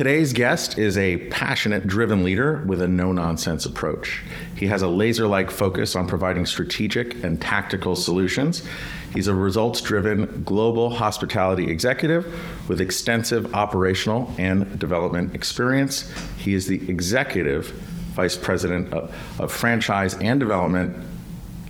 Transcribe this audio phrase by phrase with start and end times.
[0.00, 4.22] Today's guest is a passionate, driven leader with a no nonsense approach.
[4.56, 8.66] He has a laser like focus on providing strategic and tactical solutions.
[9.12, 12.24] He's a results driven global hospitality executive
[12.66, 16.10] with extensive operational and development experience.
[16.38, 17.66] He is the executive
[18.14, 20.96] vice president of, of franchise and development.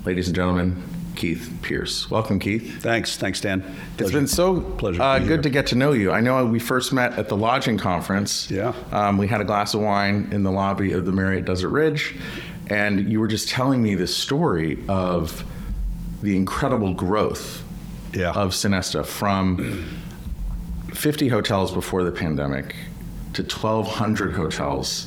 [0.05, 0.81] Ladies and gentlemen,
[1.21, 2.11] Keith Pierce.
[2.11, 2.81] Welcome, Keith.
[2.83, 3.19] Thanks.
[3.19, 3.63] Thanks, Dan.
[3.99, 6.11] It's been so Pleasure to uh, good to get to know you.
[6.13, 8.51] I know we first met at the lodging conference.
[8.51, 8.73] Yeah.
[8.91, 12.17] Um, we had a glass of wine in the lobby of the Marriott Desert Ridge,
[12.69, 15.45] and you were just telling me this story of
[16.23, 17.63] the incredible growth
[18.15, 18.31] Yeah.
[18.31, 19.85] of Sonesta from
[20.95, 22.75] 50 hotels before the pandemic
[23.35, 25.07] to 1,200 hotels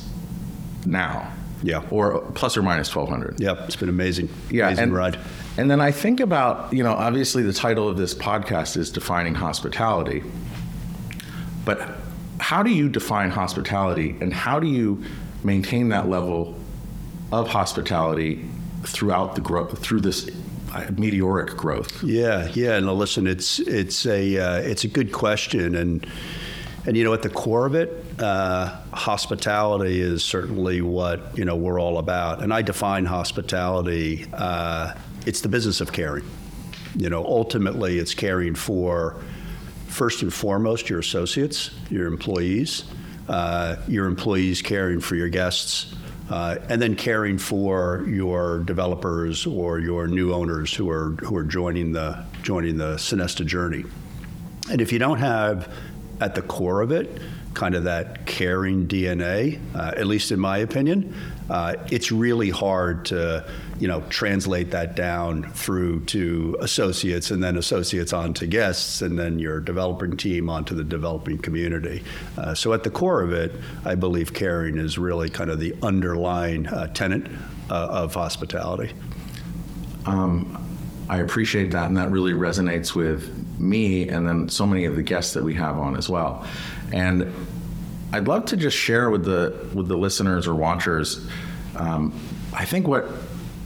[0.86, 1.28] now.
[1.64, 1.82] Yeah.
[1.90, 3.40] Or plus or minus 1,200.
[3.40, 4.28] Yep, it's been amazing.
[4.50, 5.18] Yeah, amazing and, ride.
[5.56, 9.34] And then I think about, you know, obviously the title of this podcast is Defining
[9.34, 10.22] Hospitality.
[11.64, 11.96] But
[12.38, 15.02] how do you define hospitality and how do you
[15.42, 16.54] maintain that level
[17.32, 18.44] of hospitality
[18.82, 20.28] throughout the growth, through this
[20.74, 22.02] uh, meteoric growth?
[22.02, 22.78] Yeah, yeah.
[22.80, 26.06] No, listen, it's it's a uh, it's a good question, and
[26.86, 31.56] and you know at the core of it, uh, hospitality is certainly what you know
[31.56, 32.42] we're all about.
[32.42, 34.26] And I define hospitality.
[34.32, 34.94] Uh,
[35.26, 36.24] it's the business of caring.
[36.96, 39.16] You know, ultimately, it's caring for
[39.88, 42.84] first and foremost your associates, your employees,
[43.28, 45.94] uh, your employees caring for your guests,
[46.30, 51.44] uh, and then caring for your developers or your new owners who are who are
[51.44, 53.84] joining the joining the Sonesta journey.
[54.70, 55.72] And if you don't have
[56.20, 57.20] at the core of it
[57.54, 61.14] kind of that caring DNA, uh, at least in my opinion,
[61.48, 63.44] uh, it's really hard to
[63.78, 69.18] you know translate that down through to associates and then associates on to guests and
[69.18, 72.02] then your developing team onto the developing community.
[72.38, 73.52] Uh, so at the core of it,
[73.84, 77.30] I believe caring is really kind of the underlying uh, tenet
[77.70, 78.92] uh, of hospitality.
[81.06, 85.02] I appreciate that, and that really resonates with me and then so many of the
[85.02, 86.46] guests that we have on as well.
[86.92, 87.32] And
[88.12, 91.26] I'd love to just share with the with the listeners or watchers.
[91.76, 92.18] Um,
[92.52, 93.06] I think what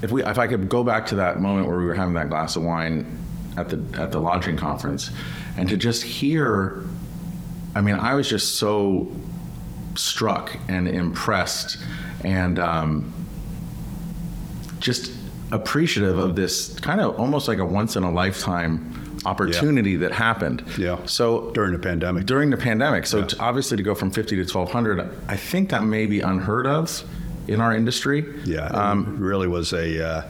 [0.03, 2.29] if we if I could go back to that moment where we were having that
[2.29, 3.19] glass of wine
[3.57, 5.11] at the at the lodging conference,
[5.57, 6.85] and to just hear.
[7.75, 9.13] I mean, I was just so
[9.95, 11.79] struck and impressed,
[12.25, 12.59] and.
[12.59, 13.13] Um,
[14.81, 15.13] just
[15.51, 18.95] appreciative of this kind of almost like a once in a lifetime
[19.33, 20.63] opportunity that happened.
[20.79, 20.97] Yeah.
[21.07, 22.27] So During the pandemic.
[22.27, 25.83] during the pandemic, so to, obviously to go from 50 to 1200, I think that
[25.85, 27.03] may be unheard of
[27.47, 28.21] in our industry.
[28.45, 30.23] Yeah, it Um, really was a uh,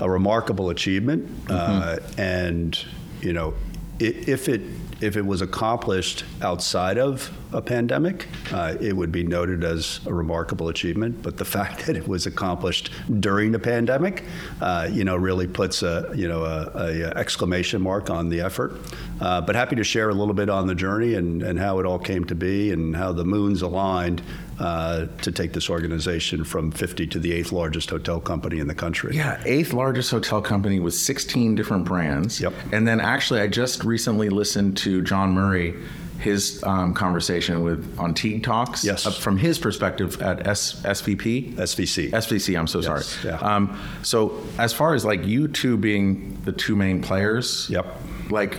[0.00, 1.52] a remarkable achievement, uh,
[1.98, 2.20] Mm-hmm.
[2.20, 2.78] and
[3.20, 3.52] you know,
[3.98, 4.60] if it
[5.00, 10.12] if it was accomplished outside of a pandemic, uh, it would be noted as a
[10.12, 11.22] remarkable achievement.
[11.22, 12.90] But the fact that it was accomplished
[13.20, 14.24] during the pandemic,
[14.60, 18.76] uh, you know, really puts a you know a, a exclamation mark on the effort.
[19.20, 21.84] Uh, but happy to share a little bit on the journey and, and how it
[21.84, 24.22] all came to be and how the moons aligned
[24.60, 28.74] uh, to take this organization from 50 to the eighth largest hotel company in the
[28.74, 29.16] country.
[29.16, 32.40] Yeah, eighth largest hotel company with 16 different brands.
[32.40, 32.52] Yep.
[32.70, 35.74] And then actually, I just recently listened to John Murray,
[36.18, 38.84] his um, conversation with on Teague Talks.
[38.84, 39.06] Yes.
[39.06, 41.54] uh, from his perspective at S, SVP.
[41.54, 42.10] SVC.
[42.10, 43.02] SVC, I'm so sorry.
[43.24, 43.36] yeah.
[43.38, 47.66] Um, so as far as like you two being the two main players.
[47.70, 47.86] Yep.
[48.28, 48.58] Like,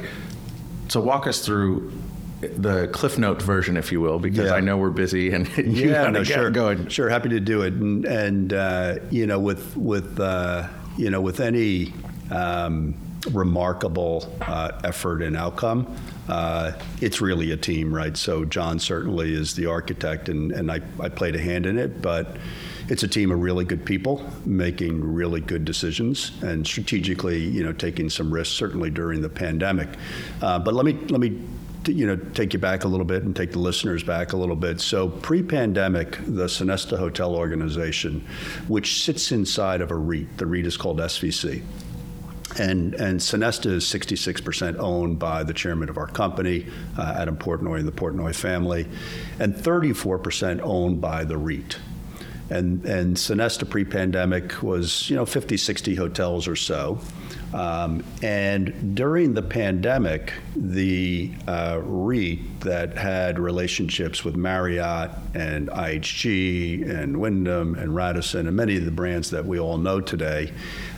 [0.87, 1.93] so walk us through
[2.41, 4.55] the Cliff Note version, if you will, because Yeah.
[4.55, 6.87] I know we're busy and you yeah, gotta no, get sure, going.
[6.87, 7.73] Sure, happy to do it.
[7.73, 10.67] And, and uh, you know, with with uh,
[10.97, 11.93] you know, with any
[12.31, 12.95] um,
[13.31, 15.93] remarkable uh, effort and outcome,
[16.27, 16.71] uh,
[17.01, 18.15] it's really a team, right?
[18.17, 22.01] So John certainly is the architect, and, and I, I played a hand in it,
[22.01, 22.37] but
[22.89, 27.73] it's a team of really good people making really good decisions and strategically, you know,
[27.73, 29.89] taking some risks, certainly during the pandemic.
[30.41, 31.39] Uh, but let me let me
[31.87, 34.55] you know, take you back a little bit and take the listeners back a little
[34.55, 34.79] bit.
[34.79, 38.25] So, pre-pandemic, the Sonesta Hotel Organization,
[38.67, 41.63] which sits inside of a REIT, the REIT is called SVC.
[42.59, 46.67] And, and Sonesta is 66% owned by the chairman of our company,
[46.97, 48.87] uh, Adam Portnoy and the Portnoy family,
[49.39, 51.79] and 34% owned by the REIT.
[52.49, 56.99] and and Sonesta pre-pandemic was you know 50, 60 hotels or so.
[57.53, 66.89] Um, and during the pandemic, the uh, REIT that had relationships with Marriott and IHG
[66.89, 70.53] and Wyndham and Radisson and many of the brands that we all know today,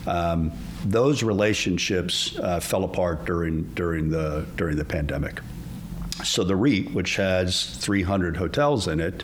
[0.05, 0.51] um,
[0.85, 5.39] those relationships uh, fell apart during during the during the pandemic.
[6.23, 9.23] So the REIT, which has 300 hotels in it,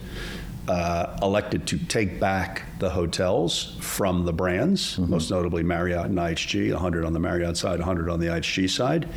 [0.69, 5.09] uh, elected to take back the hotels from the brands, mm-hmm.
[5.09, 9.09] most notably Marriott and IHG, 100 on the Marriott side, 100 on the IHG side,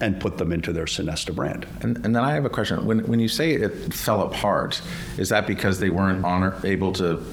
[0.00, 1.68] and put them into their Sonesta brand.
[1.82, 2.84] And, and then I have a question.
[2.84, 4.82] When, when you say it fell apart,
[5.18, 7.24] is that because they weren't honor, able to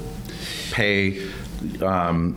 [0.71, 1.27] pay
[1.81, 2.35] um,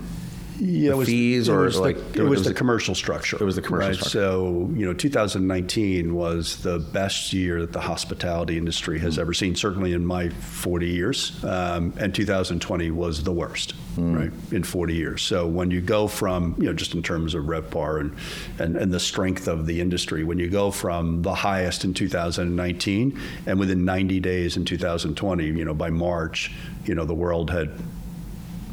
[0.64, 3.36] yeah, it was, fees it or was like the, it was, was the commercial structure.
[3.40, 3.96] It was the commercial right?
[3.96, 4.10] structure.
[4.10, 9.22] So you know, 2019 was the best year that the hospitality industry has mm.
[9.22, 14.16] ever seen, certainly in my 40 years, um, and 2020 was the worst, mm.
[14.16, 15.22] right, in 40 years.
[15.22, 18.16] So when you go from you know just in terms of RevPAR and,
[18.60, 23.20] and and the strength of the industry, when you go from the highest in 2019
[23.46, 26.52] and within 90 days in 2020, you know by March,
[26.84, 27.72] you know the world had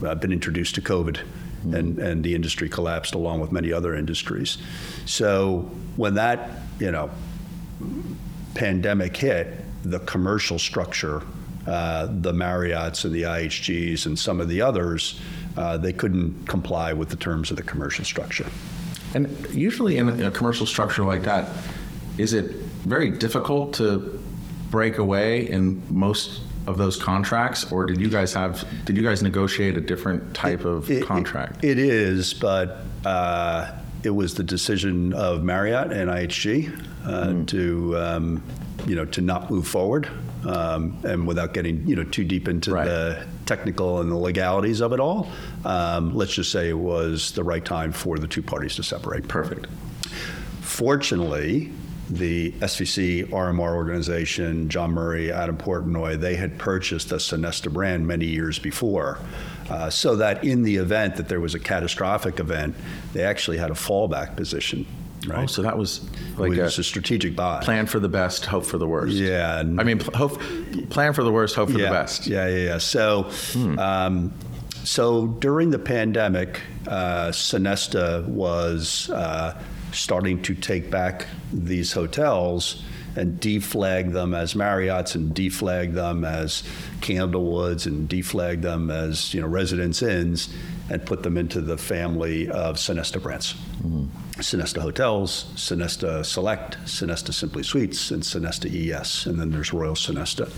[0.06, 1.20] uh, been introduced to COVID
[1.60, 1.74] mm-hmm.
[1.74, 4.58] and, and the industry collapsed along with many other industries.
[5.06, 7.10] So when that, you know,
[8.56, 11.22] pandemic hit, the commercial structure,
[11.68, 15.20] uh, the Marriotts and the IHGs and some of the others,
[15.58, 18.48] uh, they couldn't comply with the terms of the commercial structure.
[19.14, 21.50] And usually in a commercial structure like that,
[22.18, 22.52] is it
[22.86, 24.22] very difficult to
[24.70, 28.66] break away in most of those contracts, or did you guys have?
[28.86, 31.64] Did you guys negotiate a different type of it, contract?
[31.64, 33.72] It, it is, but uh,
[34.04, 36.70] it was the decision of Marriott and IHG
[37.06, 37.48] uh, mm.
[37.48, 38.44] to, um,
[38.86, 40.10] you know, to not move forward,
[40.46, 42.86] um, and without getting you know too deep into right.
[42.86, 45.30] the technical and the legalities of it all.
[45.66, 49.28] Um, let's just say it was the right time for the two parties to separate.
[49.28, 49.68] Perfect.
[50.62, 51.72] Fortunately,
[52.10, 58.26] the SVC RMR organization, John Murray, Adam Portnoy, they had purchased the Sonesta brand many
[58.26, 59.20] years before.
[59.70, 62.76] Uh, so that in the event that there was a catastrophic event,
[63.14, 64.86] they actually had a fallback position.
[65.28, 65.44] Right.
[65.44, 67.62] Oh, so that was like was a, a, strategic buy.
[67.62, 69.14] Plan for the best, hope for the worst.
[69.14, 69.58] Yeah.
[69.60, 70.42] I mean, hope,
[70.90, 72.26] plan for the worst, hope for yeah, the best.
[72.26, 72.78] Yeah, yeah, yeah.
[72.78, 73.24] So,
[73.54, 73.78] hmm.
[73.78, 74.34] um,
[74.84, 79.62] so during the pandemic, uh, Sonesta was uh,
[79.92, 82.84] starting to take back these hotels
[83.16, 86.64] and deflag them as Marriott's and deflag them as
[87.02, 90.54] Candlewoods and deflag them as you know Residence Inns
[90.90, 93.54] and put them into the family of Sonesta brands.
[93.84, 94.06] Mm-hmm.
[94.40, 100.52] Sonesta Hotels, Sonesta Select, Sonesta Simply Suites, and Sonesta ES, and then there's Royal Sonesta.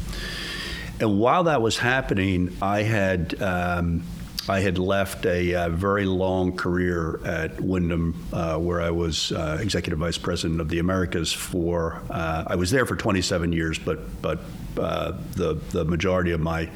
[1.00, 4.04] And while that was happening, I had um,
[4.50, 9.60] I had left a uh, very long career at Wyndham, uh, where I was uh,
[9.62, 12.02] executive vice president of the Americas for.
[12.10, 14.40] Uh, I was there for 27 years, but but
[14.78, 16.70] uh, the the majority of my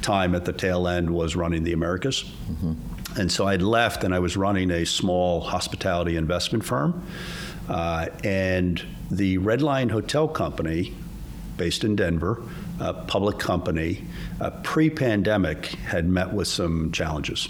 [0.00, 2.22] time at the tail end was running the Americas.
[2.22, 3.20] Mm-hmm.
[3.20, 7.06] And so I'd left, and I was running a small hospitality investment firm,
[7.68, 10.94] uh, and the Red Lion Hotel Company,
[11.56, 12.42] based in Denver
[12.80, 14.04] uh, public company,
[14.40, 17.48] uh, pre-pandemic, had met with some challenges.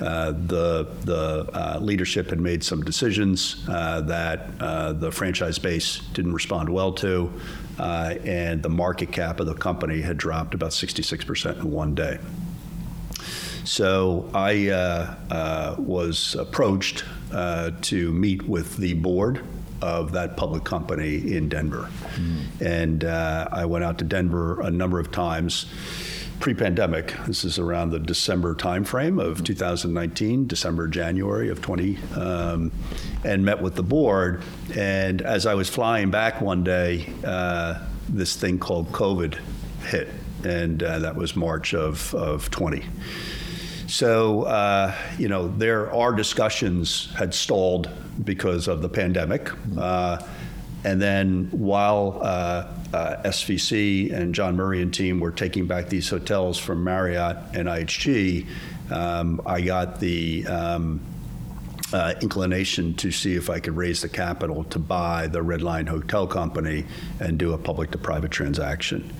[0.00, 6.00] Uh, the the uh, leadership had made some decisions uh, that uh, the franchise base
[6.12, 7.32] didn't respond well to,
[7.78, 12.18] and the market cap of the company had dropped about 66% in one day.
[13.64, 19.42] So I was approached to meet with the board
[19.82, 21.88] of that public company in Denver.
[22.14, 22.60] Mm.
[22.60, 25.66] And uh, I went out to Denver a number of times
[26.40, 27.14] pre-pandemic.
[27.26, 32.72] This is around the December timeframe of 2019, December, January of 20, um,
[33.24, 34.42] and met with the board.
[34.74, 39.38] And as I was flying back one day, uh, this thing called COVID
[39.86, 40.08] hit,
[40.44, 42.84] and uh, that was March of, of 20.
[43.86, 47.88] So, uh, you know, there are discussions had stalled
[48.24, 49.50] because of the pandemic.
[49.78, 50.18] Uh,
[50.84, 56.08] and then while uh, uh SVC and John Murray and team were taking back these
[56.08, 58.46] hotels from Marriott and IHG,
[58.90, 61.00] um, I got the um,
[61.92, 65.86] uh, inclination to see if I could raise the capital to buy the Red Lion
[65.86, 66.84] Hotel Company
[67.20, 69.12] and do a public to private transaction.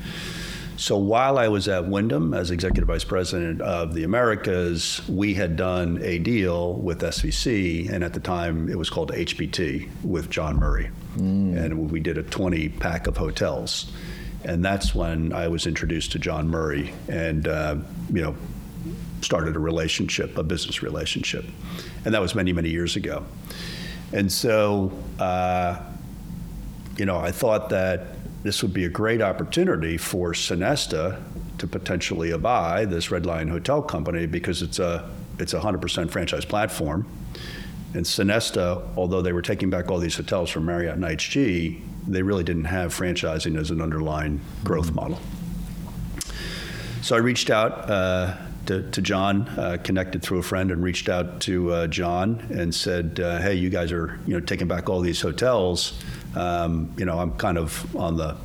[0.77, 5.57] So while I was at Wyndham as executive vice president of the Americas, we had
[5.57, 10.57] done a deal with SVC, and at the time it was called HPT with John
[10.57, 11.57] Murray, mm.
[11.57, 13.91] and we did a 20 pack of hotels,
[14.45, 17.77] and that's when I was introduced to John Murray, and uh,
[18.13, 18.37] you know
[19.23, 21.45] started a relationship, a business relationship.
[22.05, 23.25] And that was many, many years ago.
[24.13, 25.81] And so, uh,
[26.97, 28.16] you know, I thought that
[28.47, 31.21] this would be a great opportunity for Sonesta
[31.59, 36.45] to potentially buy this Red Lion Hotel Company because it's a it's a 100% franchise
[36.47, 37.07] platform.
[37.93, 42.23] And Sonesta, although they were taking back all these hotels from Marriott and IHG, they
[42.23, 45.19] really didn't have franchising as an underlying growth model.
[47.03, 48.37] So I reached out uh,
[48.67, 52.75] to, to, John, uh, connected through a friend, and reached out to uh, John and
[52.75, 56.01] said, uh, "Hey, you guys are you know taking back all these hotels.
[56.37, 58.37] Um, you know, I'm kind of on the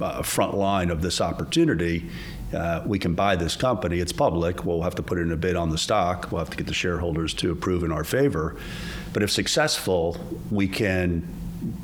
[0.00, 2.08] uh, front line of this opportunity
[2.54, 3.98] uh, we can buy this company.
[3.98, 4.64] It's public.
[4.64, 6.30] We'll have to put in a bid on the stock.
[6.30, 8.56] We'll have to get the shareholders to approve in our favor.
[9.12, 10.16] But if successful,
[10.50, 11.26] we can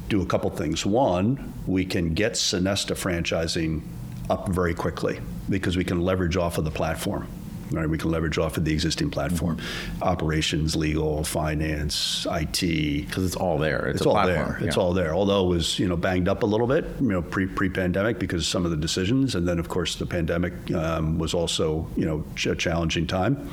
[0.09, 0.87] do a couple things.
[0.87, 3.83] One, we can get Sonesta franchising
[4.29, 7.27] up very quickly because we can leverage off of the platform.
[7.73, 9.59] Right, we can leverage off of the existing platform,
[10.03, 12.61] operations, legal, finance, IT.
[13.07, 13.87] Because it's all there.
[13.87, 14.57] It's, it's all platform.
[14.59, 14.69] there.
[14.69, 15.15] It's all there.
[15.15, 18.19] Although it was you know banged up a little bit, you know, pre pre pandemic
[18.19, 22.05] because some of the decisions, and then of course the pandemic um, was also you
[22.05, 23.49] know a challenging time.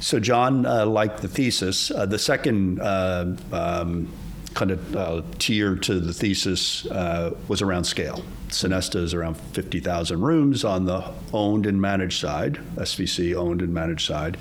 [0.00, 1.90] So John uh, liked the thesis.
[1.90, 2.80] Uh, the second.
[2.80, 4.08] Uh, um,
[4.54, 8.24] kind of uh, tier to the thesis uh, was around scale.
[8.48, 14.06] Sonesta is around 50,000 rooms on the owned and managed side, SVC owned and managed
[14.06, 14.36] side,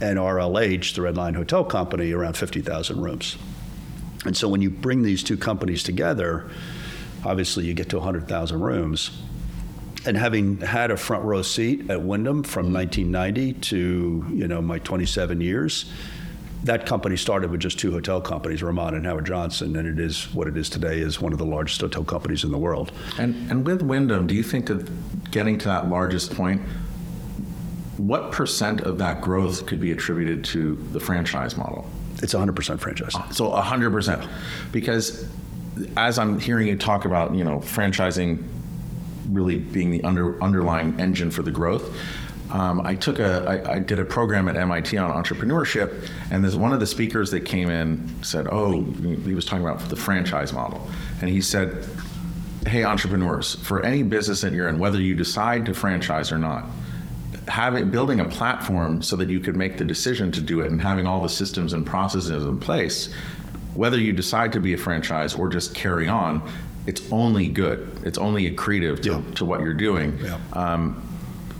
[0.00, 3.36] and RLH, the Red Lion Hotel Company, around 50,000 rooms.
[4.24, 6.50] And so when you bring these two companies together,
[7.24, 9.22] obviously you get to 100,000 rooms.
[10.06, 14.78] And having had a front row seat at Wyndham from 1990 to you know my
[14.78, 15.90] 27 years,
[16.64, 20.32] that company started with just two hotel companies, Ramada and Howard Johnson, and it is
[20.34, 22.92] what it is today is one of the largest hotel companies in the world.
[23.18, 26.62] And, and with Wyndham, do you think that getting to that largest point,
[27.96, 31.88] what percent of that growth could be attributed to the franchise model?
[32.22, 33.12] It's 100% franchise.
[33.14, 34.28] Ah, so 100%.
[34.72, 35.28] Because
[35.96, 38.42] as I'm hearing you talk about, you know, franchising
[39.30, 41.96] really being the under, underlying engine for the growth,
[42.50, 46.56] um, I took a I, I did a program at MIT on entrepreneurship, and there's
[46.56, 50.52] one of the speakers that came in said, "Oh, he was talking about the franchise
[50.52, 50.88] model,"
[51.20, 51.86] and he said,
[52.66, 56.64] "Hey, entrepreneurs, for any business that you're in, whether you decide to franchise or not."
[57.46, 60.82] Having building a platform so that you could make the decision to do it and
[60.82, 63.10] having all the systems and processes in place,
[63.74, 66.42] whether you decide to be a franchise or just carry on,
[66.86, 67.90] it's only good.
[68.04, 69.34] It's only accretive to, yeah.
[69.36, 70.18] to what you're doing.
[70.22, 70.38] Yeah.
[70.52, 71.07] Um,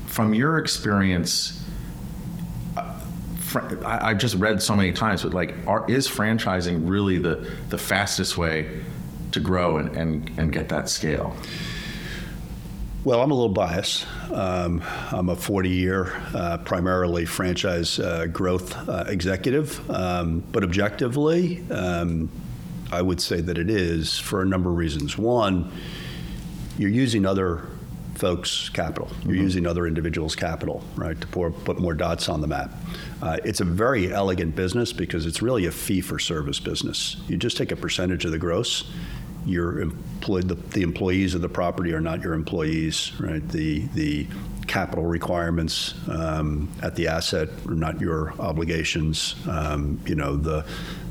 [0.09, 1.63] from your experience,
[2.77, 2.95] uh,
[3.85, 7.79] I, have just read so many times, but like, are, is franchising really the, the
[7.79, 8.81] fastest way
[9.33, 11.37] to grow and, and, and get that scale?
[13.05, 14.07] Well, I'm a little biased.
[14.33, 21.65] Um, I'm a 40 year, uh, primarily franchise uh, growth uh, executive, um, but objectively,
[21.71, 22.29] um,
[22.91, 25.17] I would say that it is for a number of reasons.
[25.17, 25.71] One,
[26.79, 27.69] you're using other
[28.19, 29.09] folks' capital.
[29.23, 29.43] You're mm-hmm.
[29.43, 32.73] using other individuals' capital, right, to pour, put more dots on the map.
[33.23, 37.17] Uh, it's a very elegant business because it's really a fee for service business.
[37.29, 38.91] You just take a percentage of the gross.
[39.47, 43.47] Your employed, the, the employees of the property are not your employees, right?
[43.49, 44.27] The the
[44.67, 49.37] capital requirements um, at the asset are not your obligations.
[49.49, 50.67] Um, you know the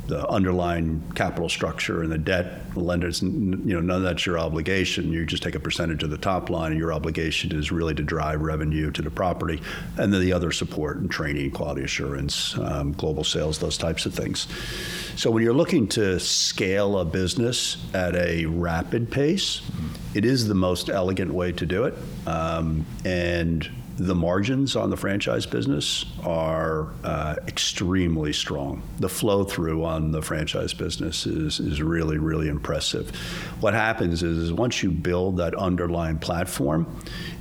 [0.08, 5.12] the underlying capital structure and the debt, lenders, you know, none of that's your obligation.
[5.12, 8.04] You just take a percentage of the top line, and your obligation is really to
[8.04, 9.62] drive revenue to the property,
[9.98, 14.14] and then the other support and training, quality assurance, um, global sales, those types of
[14.14, 14.48] things.
[15.16, 19.62] So when you're looking to scale a business at a rapid pace,
[20.14, 21.96] it is the most elegant way to do it,
[22.26, 28.84] um, and the margins on the franchise business are uh, extremely strong.
[29.00, 33.10] The flow through on the franchise business is, is really, really impressive.
[33.60, 36.86] What happens is, once you build that underlying platform,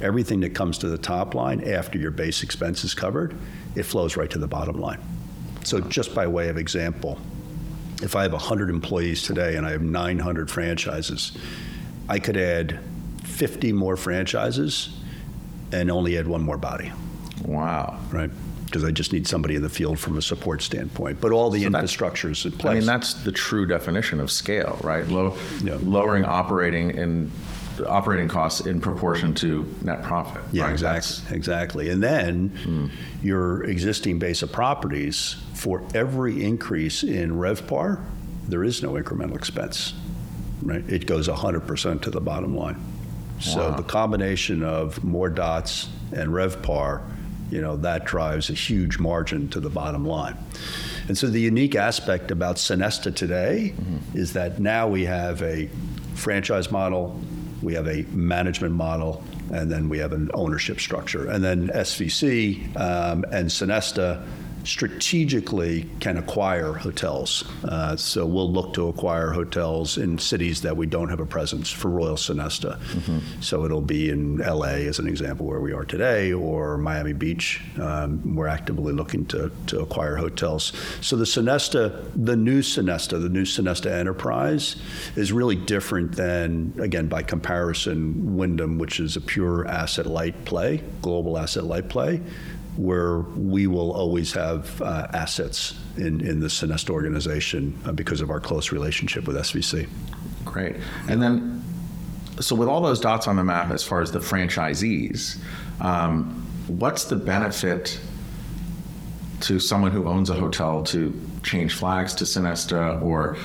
[0.00, 3.36] everything that comes to the top line after your base expense is covered,
[3.74, 5.00] it flows right to the bottom line.
[5.62, 7.18] So, just by way of example,
[8.02, 11.36] if I have 100 employees today and I have 900 franchises,
[12.08, 12.80] I could add
[13.24, 14.96] 50 more franchises
[15.72, 16.92] and only add one more body.
[17.44, 17.98] Wow.
[18.10, 18.30] Right?
[18.64, 21.20] Because I just need somebody in the field from a support standpoint.
[21.20, 22.72] But all the so infrastructure is in place.
[22.72, 25.06] I mean, that's the true definition of scale, right?
[25.06, 25.78] Low, yeah.
[25.82, 27.30] Lowering operating and
[27.86, 30.42] operating costs in proportion to net profit.
[30.52, 30.72] Yeah, right?
[30.72, 31.22] exactly.
[31.22, 31.90] That's, exactly.
[31.90, 32.90] And then mm.
[33.22, 38.02] your existing base of properties, for every increase in RevPAR,
[38.48, 39.94] there is no incremental expense.
[40.62, 40.84] Right?
[40.88, 42.82] It goes 100% to the bottom line.
[43.40, 43.76] So wow.
[43.76, 47.02] the combination of more dots and RevPAR
[47.50, 50.36] you know, that drives a huge margin to the bottom line.
[51.08, 53.74] And so the unique aspect about Sonesta today
[54.14, 55.68] is that now we have a
[56.14, 57.20] franchise model,
[57.62, 61.28] we have a management model, and then we have an ownership structure.
[61.30, 64.26] And then SVC um, and Sonesta
[64.66, 67.44] strategically can acquire hotels.
[67.64, 71.70] Uh, so we'll look to acquire hotels in cities that we don't have a presence
[71.70, 72.78] for Royal Sonesta.
[73.42, 77.62] So it'll be in LA, as an example, where we are today, or Miami Beach.
[77.80, 80.72] Um, we're actively looking to, to acquire hotels.
[81.00, 84.76] So the Sonesta, the new Sonesta, the new Sonesta Enterprise,
[85.14, 90.82] is really different than, again, by comparison, Wyndham, which is a pure asset light play,
[91.02, 92.20] global asset light play
[92.76, 98.30] where we will always have uh, assets in, in the Sonesta organization uh, because of
[98.30, 99.88] our close relationship with SVC.
[100.44, 100.76] Great.
[101.08, 101.64] And then,
[102.40, 105.38] so with all those dots on the map as far as the franchisees,
[105.80, 107.98] um, what's the benefit
[109.40, 113.36] to someone who owns a hotel to change flags to Sonesta or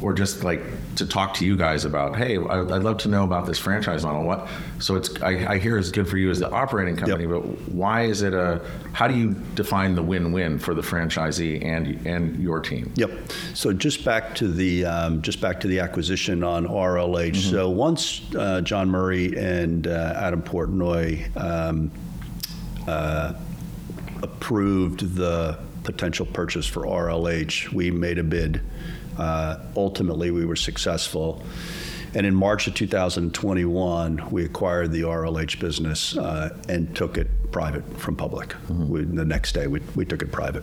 [0.00, 0.60] or just like
[0.94, 4.04] to talk to you guys about, hey, I- I'd love to know about this franchise
[4.04, 4.22] model.
[4.24, 4.48] What?
[4.78, 7.40] So it's I, I hear it's good for you as the operating company, but
[7.70, 8.60] why is it a?
[8.92, 12.92] How do you define the win-win for the franchisee and and your team?
[12.96, 13.10] Yep.
[13.54, 17.50] So just back to the um, just back to the acquisition on RLH.
[17.50, 21.90] So once uh, John Murray and uh, Adam Portnoy um,
[22.86, 23.34] uh,
[24.22, 28.60] approved the potential purchase for RLH, we made a bid.
[29.18, 31.42] Uh, ultimately, we were successful.
[32.14, 37.84] And in March of 2021, we acquired the RLH business uh, and took it private
[37.98, 38.54] from public.
[38.68, 40.62] We, the next day, we, we took it private.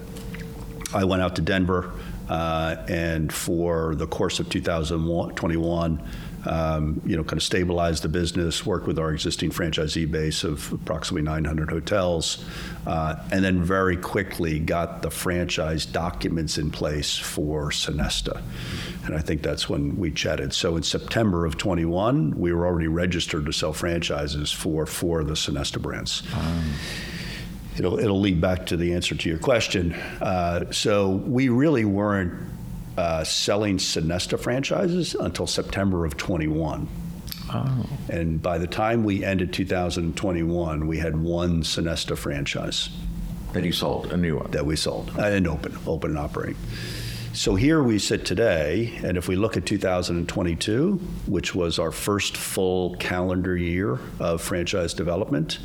[0.94, 1.92] I went out to Denver,
[2.30, 6.10] uh, and for the course of 2021,
[6.46, 10.72] um, you know, kind of stabilize the business, work with our existing franchisee base of
[10.74, 12.44] approximately 900 hotels,
[12.86, 18.42] uh, and then very quickly got the franchise documents in place for Sonesta.
[19.06, 20.54] And I think that's when we chatted.
[20.54, 25.28] So in September of 21, we were already registered to sell franchises for four of
[25.28, 26.24] the Sonesta brands
[27.78, 29.94] it'll, it'll lead back to the answer to your question.
[30.22, 32.34] Uh, so we really weren't
[32.98, 36.88] uh, selling Sonesta franchises until September of 21.
[38.10, 42.90] And by the time we ended 2021, we had one Sonesta franchise
[43.54, 44.52] That you sold a new one.
[44.52, 46.58] that we sold uh, and open, open and operating.
[47.34, 50.94] So here we sit today, and if we look at 2022,
[51.28, 55.60] which was our first full calendar year of franchise development,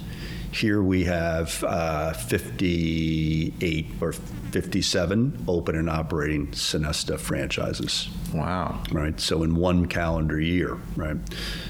[0.53, 8.83] here we have uh, 58 or 57 open and operating Sonesta franchises Wow.
[8.93, 9.19] right?
[9.21, 11.17] So in one calendar year, right?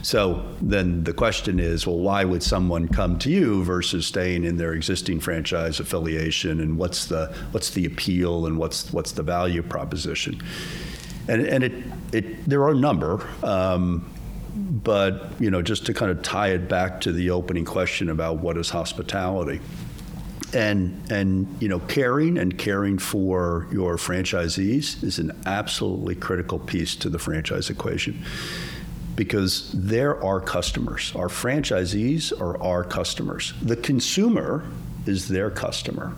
[0.03, 4.57] So then the question is, well, why would someone come to you versus staying in
[4.57, 9.63] their existing franchise affiliation, and what's the what's the appeal, and what's what's the value
[9.63, 10.41] proposition?
[11.29, 11.73] And and it
[12.13, 13.27] it there are a number.
[13.43, 14.11] Um,
[14.61, 18.39] but you know, just to kind of tie it back to the opening question about
[18.39, 19.61] what is hospitality,
[20.53, 26.95] and and you know caring and caring for your franchisees is an absolutely critical piece
[26.97, 28.23] to the franchise equation
[29.17, 31.13] because they're our customers.
[31.15, 33.53] Our franchisees are our customers.
[33.63, 34.65] The consumer
[35.07, 36.15] is their customer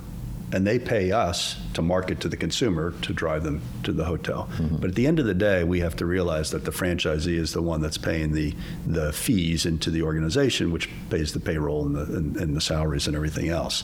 [0.53, 4.51] and they pay us to market to the consumer to drive them to the hotel.
[4.57, 4.77] Mm-hmm.
[4.77, 7.55] But at the end of the day, we have to realize that the franchisee is
[7.55, 8.55] the one that's paying the,
[8.87, 13.07] the fees into the organization, which pays the payroll and the, and, and the salaries
[13.07, 13.83] and everything else.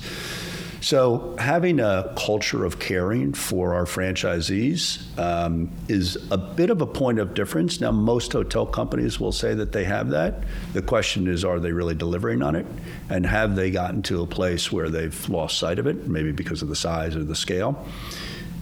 [0.81, 6.87] So, having a culture of caring for our franchisees um, is a bit of a
[6.87, 7.81] point of difference.
[7.81, 10.45] Now, most hotel companies will say that they have that.
[10.75, 12.67] The question is, are they really delivering on it?
[13.11, 16.63] And have they gotten to a place where they've lost sight of it, maybe because
[16.63, 17.85] of the size or the scale?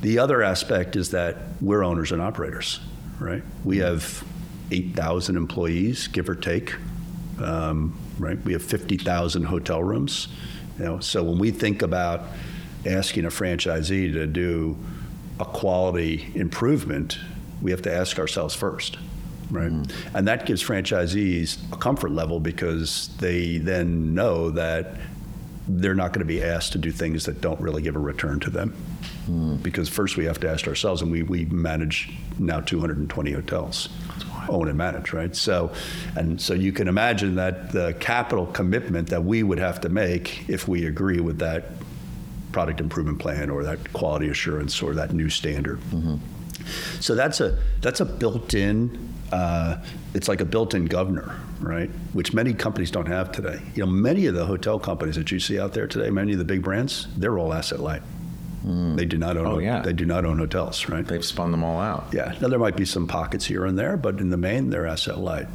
[0.01, 2.81] The other aspect is that we're owners and operators,
[3.19, 3.43] right?
[3.63, 4.25] We have
[4.71, 6.75] 8,000 employees, give or take,
[7.41, 8.43] um, right?
[8.45, 10.29] We have 50,000 hotel rooms.
[10.79, 12.25] You know, so when we think about
[12.85, 14.77] asking a franchisee to do
[15.41, 17.19] a quality improvement,
[17.63, 18.99] we have to ask ourselves first,
[19.51, 19.71] right?
[19.71, 20.17] Mm-hmm.
[20.17, 24.95] And that gives franchisees a comfort level because they then know that
[25.69, 28.39] they're not going to be asked to do things that don't really give a return
[28.41, 28.75] to them.
[29.25, 29.57] Mm-hmm.
[29.57, 33.89] Because first we have to ask ourselves, and we, we manage now 220 hotels,
[34.49, 35.35] own and manage, right?
[35.35, 35.73] So,
[36.17, 40.49] and so you can imagine that the capital commitment that we would have to make
[40.49, 41.65] if we agree with that
[42.53, 45.79] product improvement plan or that quality assurance or that new standard.
[47.01, 49.13] So that's a that's a built-in.
[49.31, 49.83] Uh,
[50.15, 51.91] it's like a built-in governor, right?
[52.13, 53.61] Which many companies don't have today.
[53.75, 56.39] You know, many of the hotel companies that you see out there today, many of
[56.39, 58.03] the big brands, they're all asset light.
[58.67, 59.47] They do not own.
[59.47, 59.81] Oh, yeah.
[59.81, 61.07] They do not own hotels, right?
[61.07, 62.09] They've spun them all out.
[62.13, 62.35] Yeah.
[62.41, 65.19] Now there might be some pockets here and there, but in the main, they're asset
[65.19, 65.47] light.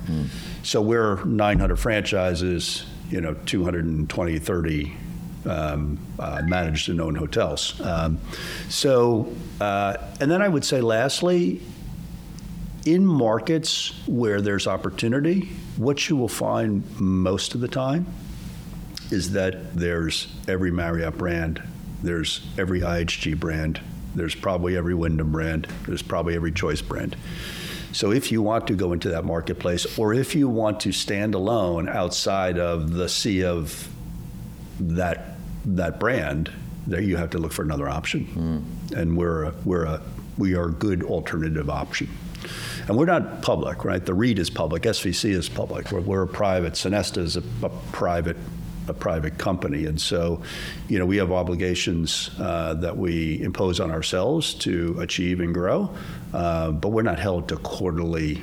[0.64, 4.94] So we're 900 franchises, you know, 220, 30
[5.46, 7.82] um, uh, managed and owned hotels.
[7.82, 8.20] Um,
[8.70, 11.62] so, uh, and then I would say, lastly,
[12.86, 18.06] in markets where there's opportunity, what you will find most of the time
[19.12, 21.62] is that there's every Marriott brand,
[22.04, 23.80] there's every IHG brand,
[24.16, 27.16] there's probably every Wyndham brand, there's probably every Choice brand.
[27.94, 31.36] So if you want to go into that marketplace, or if you want to stand
[31.36, 33.90] alone outside of the sea of
[34.80, 35.36] that
[35.66, 36.52] that brand,
[36.88, 38.26] there you have to look for another option.
[38.26, 38.96] Hmm.
[38.96, 40.02] And we're a, we're a
[40.38, 42.10] we are a good alternative option.
[42.88, 44.04] And we're not public, right?
[44.04, 45.92] The REIT is public, SVC is public.
[45.92, 46.74] We're, we're a private.
[46.74, 48.38] Sonesta is a, a private
[48.88, 50.42] a private company, and so
[50.90, 55.94] you know we have obligations uh, that we impose on ourselves to achieve and grow,
[56.34, 58.42] uh, but we're not held to quarterly,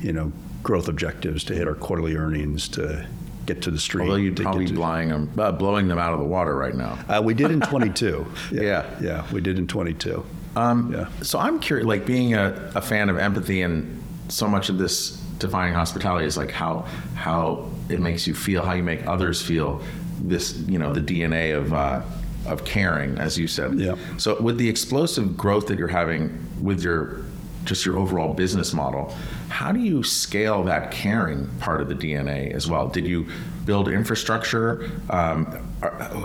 [0.00, 3.06] you know, growth objectives to hit our quarterly earnings to
[3.46, 4.04] get to the street.
[4.04, 6.98] Although you'd probably be blowing them, uh, blowing them out of the water right now.
[7.08, 8.26] uh, we did in 22.
[8.52, 8.84] Yeah.
[9.00, 10.24] yeah, we did in 22.
[10.56, 11.08] Um, Yeah.
[11.22, 15.22] So I'm curious, like being a, a fan of empathy, and so much of this
[15.38, 19.82] defining hospitality is like how how it makes you feel, how you make others feel.
[20.18, 22.02] This, you know, the DNA of uh,
[22.46, 23.78] of caring, as you said.
[23.78, 23.96] Yeah.
[24.16, 27.22] So with the explosive growth that you're having with your
[27.64, 29.14] just your overall business model,
[29.48, 32.88] how do you scale that caring part of the DNA as well?
[32.88, 33.26] Did you
[33.64, 34.90] build infrastructure?
[35.10, 35.46] Um,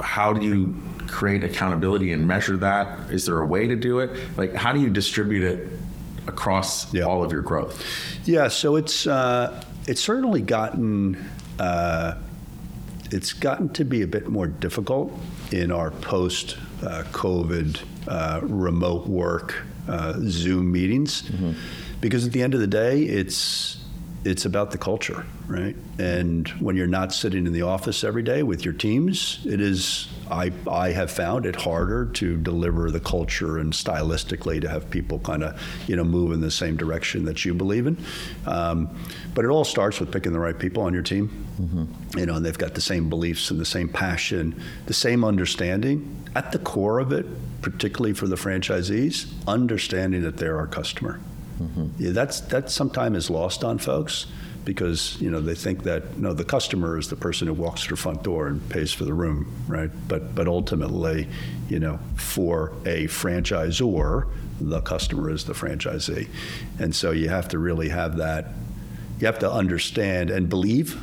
[0.04, 0.76] how do you
[1.08, 3.12] create accountability and measure that?
[3.12, 4.12] Is there a way to do it?
[4.38, 5.70] Like, how do you distribute it
[6.28, 7.04] across Yeah.
[7.04, 7.84] all of your growth?
[8.26, 11.18] Yeah, so it's uh, it's certainly gotten
[11.60, 12.16] uh,
[13.12, 15.12] it's gotten to be a bit more difficult
[15.52, 21.30] in our post uh, COVID uh, remote work uh, Zoom meetings
[22.00, 23.78] because at the end of the day, it's
[24.24, 25.76] it's about the culture, right?
[25.98, 30.10] And when you're not sitting in the office every day with your teams, it is
[30.30, 35.20] I I have found it harder to deliver the culture and stylistically to have people
[35.20, 37.98] kind of you know move in the same direction that you believe in.
[38.46, 38.90] Um,
[39.34, 41.48] but it all starts with picking the right people on your team.
[42.18, 46.18] You know, and they've got the same beliefs and the same passion, the same understanding.
[46.36, 47.26] At the core of it,
[47.62, 51.20] particularly for the franchisees, understanding that they're our customer.
[51.98, 54.28] Yeah, that's that sometimes is lost on folks
[54.64, 57.98] because you know they think that no, the customer is the person who walks through
[57.98, 59.90] front door and pays for the room, right?
[60.08, 61.28] But but ultimately,
[61.70, 64.28] you know, for a franchisor,
[64.60, 66.28] the customer is the franchisee,
[66.80, 68.50] and so you have to really have that.
[69.20, 71.00] You have to understand and believe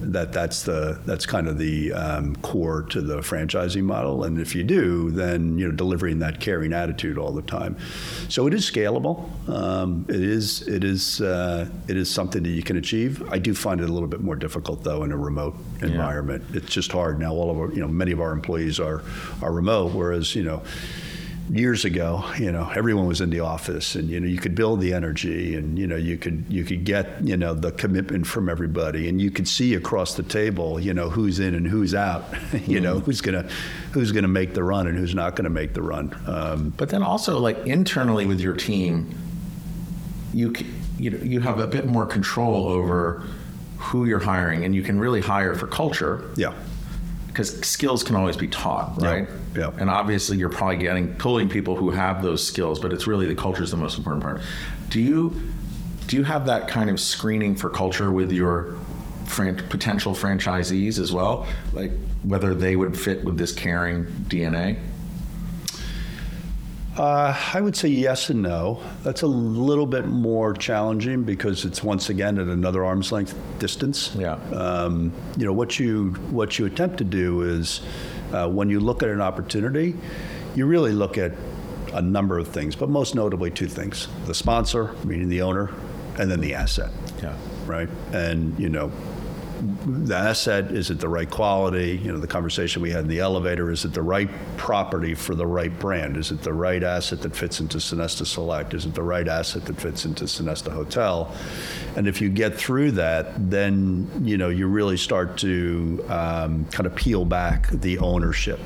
[0.00, 4.24] that that's the that's kind of the um, core to the franchising model.
[4.24, 7.76] And if you do, then you know delivering that caring attitude all the time.
[8.28, 9.28] So it is scalable.
[9.48, 13.22] Um, it is it is uh, it is something that you can achieve.
[13.30, 16.44] I do find it a little bit more difficult though in a remote environment.
[16.52, 17.32] It's just hard now.
[17.32, 19.02] All of our you know many of our employees are
[19.42, 20.62] are remote, whereas you know
[21.50, 24.80] years ago, you know, everyone was in the office, and you know, you could build
[24.80, 28.48] the energy, and you know, you could you could get you know the commitment from
[28.48, 32.24] everybody, and you could see across the table, you know, who's in and who's out,
[32.66, 33.48] you know, who's gonna
[33.92, 36.14] who's gonna make the run and who's not gonna make the run.
[36.26, 39.14] Um, But then also, like internally with your team,
[40.34, 40.52] you
[40.98, 43.22] you know, you have a bit more control over
[43.78, 46.22] who you're hiring, and you can really hire for culture.
[46.36, 46.54] yeah,
[47.36, 49.28] because skills can always be taught, right?
[49.54, 49.70] yeah.
[49.78, 53.34] And obviously, you're probably getting pulling people who have those skills, but it's really the
[53.34, 54.40] culture is the most important part.
[54.88, 55.38] Do you
[56.06, 58.74] do you have that kind of screening for culture with your
[59.26, 64.78] fran- potential franchisees as well, like whether they would fit with this caring DNA?
[66.96, 68.82] Uh, I would say yes and no.
[69.02, 74.14] That's a little bit more challenging because it's once again at another arm's length distance.
[74.16, 74.34] Yeah.
[74.52, 77.82] Um, you know what you what you attempt to do is
[78.32, 79.94] uh, when you look at an opportunity,
[80.54, 81.32] you really look at
[81.92, 85.70] a number of things, but most notably two things: the sponsor, meaning the owner,
[86.18, 86.90] and then the asset.
[87.22, 87.36] Yeah.
[87.66, 87.90] Right.
[88.12, 88.90] And you know,
[89.86, 92.00] the asset is it the right quality?
[92.02, 95.34] You know, the conversation we had in the elevator is it the right property for
[95.34, 96.16] the right brand?
[96.16, 98.74] Is it the right asset that fits into Sonesta Select?
[98.74, 101.34] Is it the right asset that fits into Sonesta Hotel?
[101.96, 106.86] And if you get through that, then you know you really start to um, kind
[106.86, 108.60] of peel back the ownership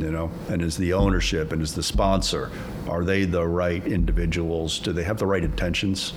[0.00, 2.50] You know, and is the ownership and is the sponsor,
[2.88, 4.78] are they the right individuals?
[4.78, 6.12] Do they have the right intentions?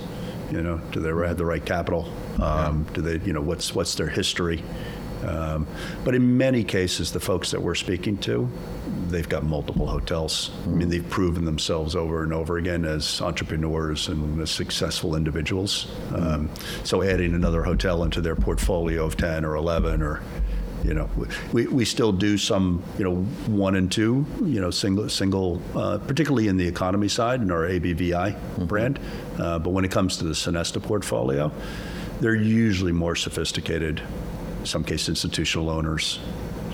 [0.52, 2.12] You know, do they have the right capital?
[2.40, 4.62] Um, Do they, you know, what's what's their history?
[5.24, 5.66] Um,
[6.04, 8.50] but in many cases, the folks that we're speaking to,
[9.08, 10.50] they've got multiple hotels.
[10.66, 15.90] I mean, they've proven themselves over and over again as entrepreneurs and as successful individuals.
[16.14, 16.50] Um,
[16.84, 20.22] so adding another hotel into their portfolio of 10 or 11 or
[20.84, 21.08] you know,
[21.52, 23.16] we, we still do some, you know,
[23.46, 27.62] one and two, you know, single, single, uh, particularly in the economy side in our
[27.68, 28.98] ABVI brand.
[29.38, 31.52] Uh, but when it comes to the Sonesta portfolio,
[32.20, 34.00] they're usually more sophisticated,
[34.60, 36.18] in some case institutional owners.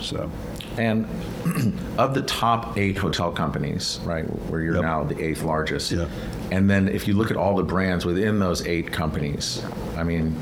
[0.01, 0.31] So,
[0.77, 1.07] And
[1.99, 4.83] of the top eight hotel companies, right, where you're Yep.
[4.83, 6.07] now the eighth largest, Yeah.
[6.51, 9.63] and then if you look at all the brands within those eight companies,
[9.97, 10.37] I mean,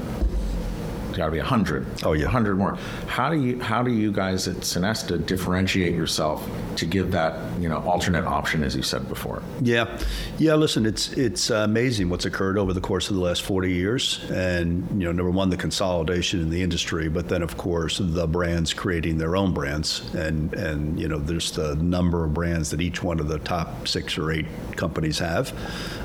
[1.17, 1.87] got to be a hundred.
[2.05, 2.27] Oh, yeah.
[2.27, 2.77] a hundred more.
[3.07, 7.69] How do you how do you guys at Sonesta differentiate yourself to give that you
[7.69, 9.43] know alternate option, as you said before?
[9.61, 9.99] Yeah,
[10.39, 10.55] yeah.
[10.55, 14.89] Listen, it's it's amazing what's occurred over the course of the last 40 years, and
[14.91, 18.73] you know, number one, the consolidation in the industry, but then of course the brands
[18.73, 23.03] creating their own brands, and and you know, there's the number of brands that each
[23.03, 25.53] one of the top six or eight companies have.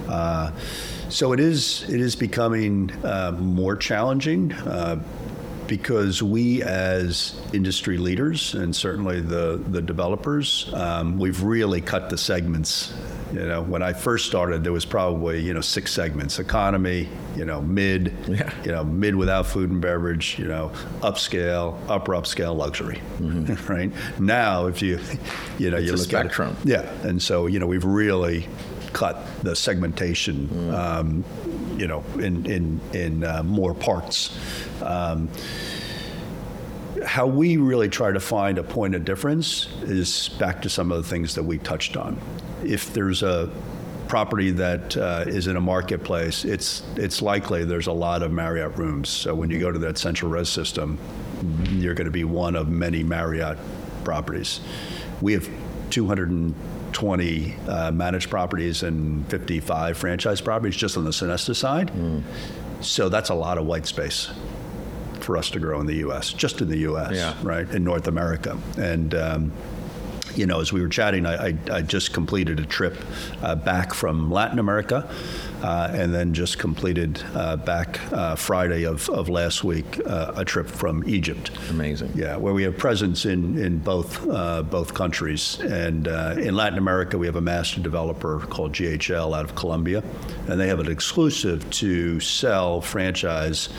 [0.09, 0.51] Uh,
[1.11, 4.51] so it is it is becoming uh, more challenging.
[4.53, 5.01] Uh,
[5.67, 12.17] because we as industry leaders and certainly the, the developers, um, we've really cut the
[12.17, 12.93] segments.
[13.31, 17.45] You know, when I first started, there was probably, you know, six segments, economy, you
[17.45, 18.53] know, mid, Yeah.
[18.65, 23.01] you know, mid without food and beverage, you know, upscale, upper upscale luxury,
[23.69, 23.93] right?
[24.19, 24.99] Now, if you,
[25.57, 26.57] you know, you a look spectrum.
[26.59, 27.07] at it, yeah.
[27.07, 28.45] And so, you know, we've really
[28.93, 31.23] cut the segmentation, um,
[31.77, 34.37] you know, in, in, in uh, more parts.
[34.81, 35.29] Um,
[37.05, 41.01] how we really try to find a point of difference is back to some of
[41.01, 42.19] the things that we touched on.
[42.63, 43.49] If there's a
[44.07, 48.77] property that uh, is in a marketplace, it's it's likely there's a lot of Marriott
[48.77, 49.09] rooms.
[49.09, 50.99] So when you go to that central res system,
[51.69, 53.57] you're going to be one of many Marriott
[54.03, 54.59] properties.
[55.21, 55.49] We have
[55.91, 61.91] 220 uh, managed properties and 55 franchise properties just on the Sonesta side.
[62.81, 64.29] So that's a lot of white space
[65.19, 67.35] for us to grow in the U.S., just in the U.S., Yeah.
[67.43, 68.57] right, in North America.
[68.77, 69.51] And, um,
[70.35, 72.97] you know, as we were chatting, I, I, I just completed a trip
[73.43, 75.07] uh, back from Latin America
[75.63, 80.67] and then just completed uh, back uh, Friday of, of last week uh, a trip
[80.67, 81.51] from Egypt.
[81.69, 82.11] Amazing.
[82.15, 85.59] Yeah, where we have presence in, in both uh, both countries.
[85.59, 90.03] And uh, in Latin America, we have a master developer called GHL out of Colombia,
[90.47, 93.69] and they have an exclusive to sell franchise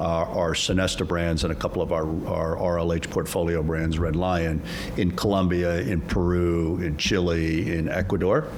[0.00, 4.62] our, our Sonesta brands and a couple of our, our RLH portfolio brands, Red Lion,
[4.96, 8.48] in Colombia, in Peru, in Chile, in Ecuador.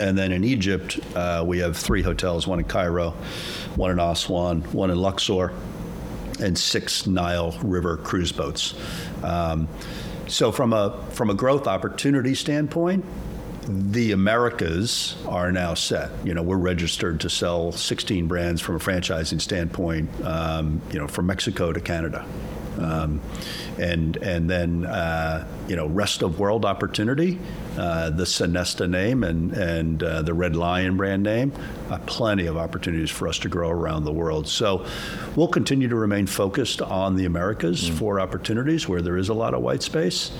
[0.00, 3.10] And then in Egypt, uh, we have three hotels one in Cairo,
[3.76, 5.52] one in Aswan, one in Luxor,
[6.40, 8.74] and six Nile River cruise boats.
[9.22, 9.68] Um,
[10.28, 13.04] so, from a, from a growth opportunity standpoint,
[13.68, 16.10] the Americas are now set.
[16.24, 21.08] You know, we're registered to sell 16 brands from a franchising standpoint, um, you know,
[21.08, 22.26] from Mexico to Canada.
[22.78, 23.20] Um,
[23.78, 27.38] and and then uh, you know rest of world opportunity,
[27.76, 31.52] uh, the Sonesta name and and uh, the Red Lion brand name,
[31.90, 34.48] uh, plenty of opportunities for us to grow around the world.
[34.48, 34.86] So
[35.34, 39.54] we'll continue to remain focused on the Americas for opportunities where there is a lot
[39.54, 40.30] of white space,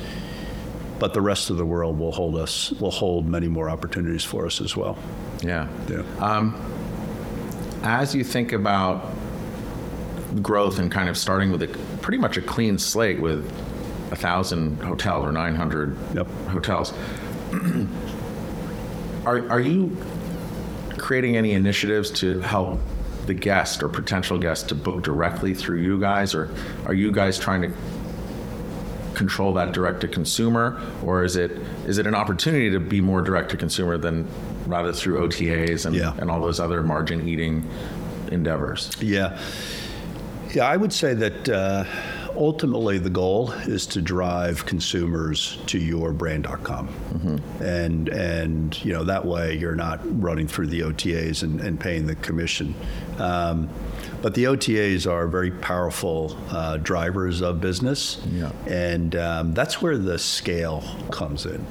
[0.99, 4.47] but the rest of the world will hold us will hold many more opportunities for
[4.47, 4.99] us as well.
[5.43, 5.69] Yeah.
[5.89, 6.53] Yeah.
[7.83, 9.16] As you think about
[10.43, 11.69] growth and kind of starting with a
[12.03, 13.45] pretty much a clean slate with
[14.13, 16.27] a thousand hotels or 900 Yep.
[16.49, 16.93] hotels,
[19.25, 19.97] are, are you
[20.99, 22.81] creating any initiatives to help
[23.27, 26.49] the guest or potential guest to book directly through you guys, or
[26.87, 27.73] are you guys trying to
[29.15, 31.51] control that direct to consumer, or is it
[31.87, 34.29] is it an opportunity to be more direct to consumer than
[34.67, 36.13] rather through OTAs and, Yeah.
[36.19, 37.69] and all those other margin eating
[38.31, 38.91] endeavors?
[39.01, 39.39] Yeah.
[40.57, 41.85] Yeah, I would say that uh,
[42.35, 46.89] ultimately the goal is to drive consumers to your brand.com.
[47.61, 52.07] And, and, you know, that way you're not running through the OTAs and, and paying
[52.07, 52.75] the commission.
[53.19, 53.69] Um,
[54.23, 58.25] but the OTAs are very powerful uh, drivers of business.
[58.31, 58.51] Yeah.
[58.67, 61.67] And um, that's where the scale comes in,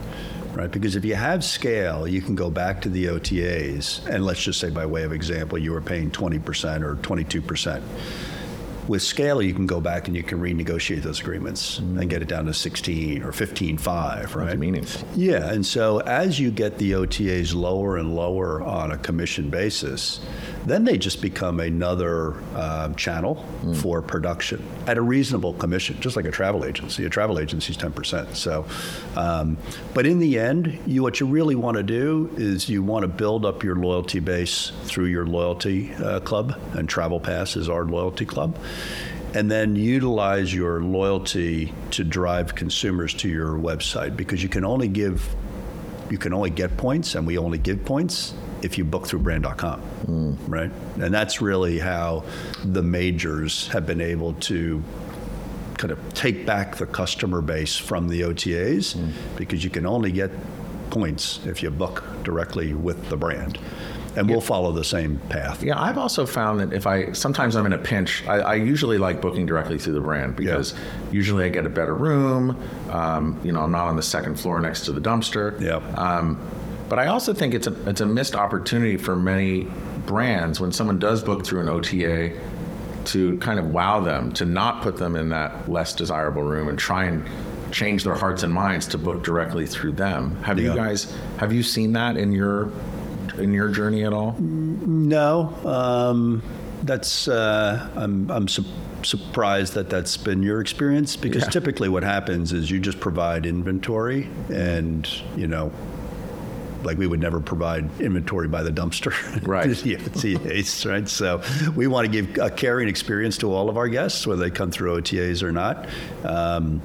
[0.53, 0.69] right?
[0.69, 4.59] Because if you have scale, you can go back to the OTAs, and let's just
[4.59, 7.81] say, by way of example, you were paying 20% or 22%.
[8.87, 12.07] With scale, you can go back and you can renegotiate those agreements and mm.
[12.07, 14.45] get it down to 16 or 15.5, right?
[14.45, 15.07] That's meaningful.
[15.15, 20.19] Yeah, and so as you get the OTAs lower and lower on a commission basis,
[20.65, 26.25] then they just become another um, channel for production at a reasonable commission, just like
[26.25, 27.05] a travel agency.
[27.05, 28.35] A travel agency is 10%.
[28.35, 28.65] So,
[29.15, 29.57] um,
[29.93, 33.07] but in the end, you what you really want to do is you want to
[33.07, 37.85] build up your loyalty base through your loyalty uh, club, and Travel Pass is our
[37.85, 38.57] loyalty club
[39.35, 44.87] and then utilize your loyalty to drive consumers to your website because you can only
[44.87, 45.35] give
[46.09, 48.33] you can only get points and we only give points
[48.65, 49.79] if you book through brand.com
[50.47, 52.23] right and that's really how
[52.63, 54.83] the majors have been able to
[55.77, 58.95] kind of take back the customer base from the OTAs
[59.37, 60.31] because you can only get
[60.89, 63.59] points if you book directly with the brand
[64.15, 67.65] and we'll follow the same path Yeah, I've also found that if I sometimes I'm
[67.65, 70.73] in a pinch, I, I usually like booking directly through the brand because
[71.11, 72.57] usually I get a better room.
[72.89, 75.59] Um, you know, I'm not on the second floor next to the dumpster.
[75.59, 75.97] Yep.
[75.97, 76.39] Um,
[76.89, 79.67] but I also think it's a it's a missed opportunity for many
[80.05, 82.31] brands when someone does book through an OTA
[83.05, 86.77] to kind of wow them, to not put them in that less desirable room and
[86.79, 87.25] try and
[87.71, 90.35] change their hearts and minds to book directly through them.
[90.43, 92.71] Have you guys have you seen that in your
[93.37, 94.33] in your journey at all?
[94.39, 96.41] No, um,
[96.83, 98.63] that's uh, I'm I'm su-
[99.03, 101.49] surprised that that's been your experience because Yeah.
[101.49, 105.71] typically what happens is you just provide inventory and you know.
[106.85, 109.13] Like we would never provide inventory by the dumpster,
[109.47, 109.85] Right.
[109.85, 111.07] yeah, it's right.
[111.07, 111.41] So
[111.75, 114.71] we want to give a caring experience to all of our guests, whether they come
[114.71, 115.87] through OTAs or not.
[116.23, 116.81] Um,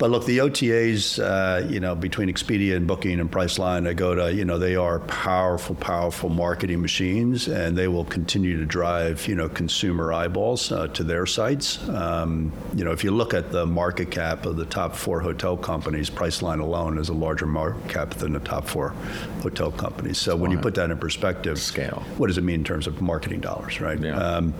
[0.00, 4.46] but look, the OTAs, uh, you know, between Expedia and Booking and Priceline, Agoda, you
[4.46, 9.46] know, they are powerful, powerful marketing machines, and they will continue to drive, you know,
[9.50, 11.86] consumer eyeballs uh, to their sites.
[11.90, 15.54] Um, you know, if you look at the market cap of the top four hotel
[15.54, 18.94] companies, Priceline alone is a larger market cap than the top four
[19.42, 20.16] hotel companies.
[20.16, 22.02] So when you put that in perspective, Scale.
[22.16, 24.00] what does it mean in terms of marketing dollars, right?
[24.00, 24.16] Yeah.
[24.16, 24.54] Um,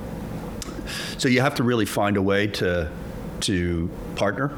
[1.17, 2.91] so you have to really find a way to
[3.41, 4.53] to partner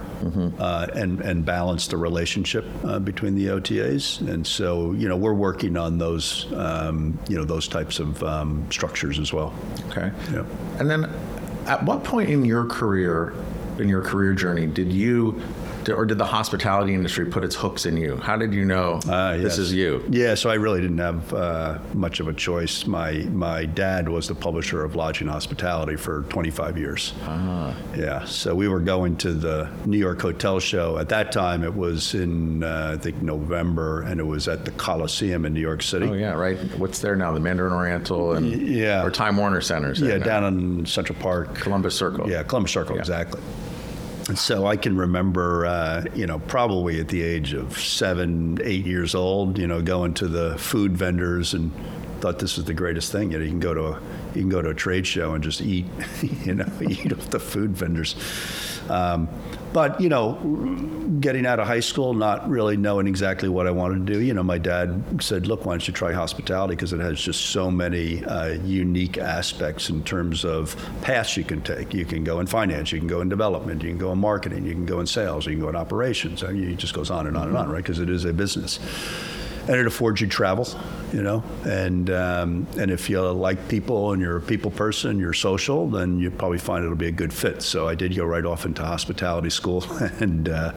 [0.59, 4.21] uh, and and balance the relationship uh, between the OTAs.
[4.29, 8.67] And so you know we're working on those um, you know those types of um,
[8.71, 9.55] structures as well.
[9.89, 10.11] Okay.
[10.33, 10.45] Yeah.
[10.79, 11.05] And then,
[11.67, 13.35] at what point in your career,
[13.79, 15.41] in your career journey, did you,
[15.89, 18.17] or did the hospitality industry put its hooks in you?
[18.17, 20.05] How did you know Uh, this is you?
[20.11, 22.87] Yeah, so I really didn't have uh, much of a choice.
[22.87, 27.13] My my dad was the publisher of Lodging Hospitality for 25 years.
[27.25, 27.75] Ah.
[27.97, 30.99] Yeah, so we were going to the New York Hotel Show.
[30.99, 34.71] At that time, it was in uh, I think November, and it was at the
[34.73, 36.07] Coliseum in New York City.
[36.07, 36.59] Oh yeah, right.
[36.79, 37.33] What's there now?
[37.33, 39.05] The Mandarin Oriental and yeah.
[39.05, 40.01] or Time Warner Centers.
[40.01, 41.55] Yeah, down in Central Park.
[41.55, 42.31] Columbus Circle.
[42.31, 43.01] Yeah, Columbus Circle, Yeah.
[43.01, 43.41] exactly.
[44.33, 48.87] And so I can remember, uh, you know, probably at the age of seven, eight
[48.87, 51.71] years old, you know, going to the food vendors and
[52.21, 53.33] thought this was the greatest thing.
[53.33, 54.01] You know, you can go to a
[54.35, 55.85] you can go to a trade show and just eat,
[56.47, 58.17] you know, eat off the food vendors.
[58.91, 59.29] Um,
[59.73, 60.35] but you know,
[61.21, 64.21] getting out of high school, not really knowing exactly what I wanted to do.
[64.21, 66.75] You know, my dad said, "Look, why don't you try hospitality?
[66.75, 71.63] Because it has just so many uh, unique aspects in terms of paths you can
[71.63, 71.95] take.
[71.95, 74.67] You can go in finance, you can go in development, you can go in marketing,
[74.67, 76.45] you can go in sales, you can go in operations.
[76.45, 77.83] I mean, it just goes on and on and on, right?
[77.83, 78.79] Because it is a business."
[79.69, 80.67] And it affords you travel,
[81.13, 81.43] you know.
[81.65, 86.19] And um, and if you like people and you're a people person, you're social, then
[86.19, 87.63] you probably find it'll be a good fit.
[87.63, 89.85] So I did go right off into hospitality school,
[90.21, 90.73] and uh,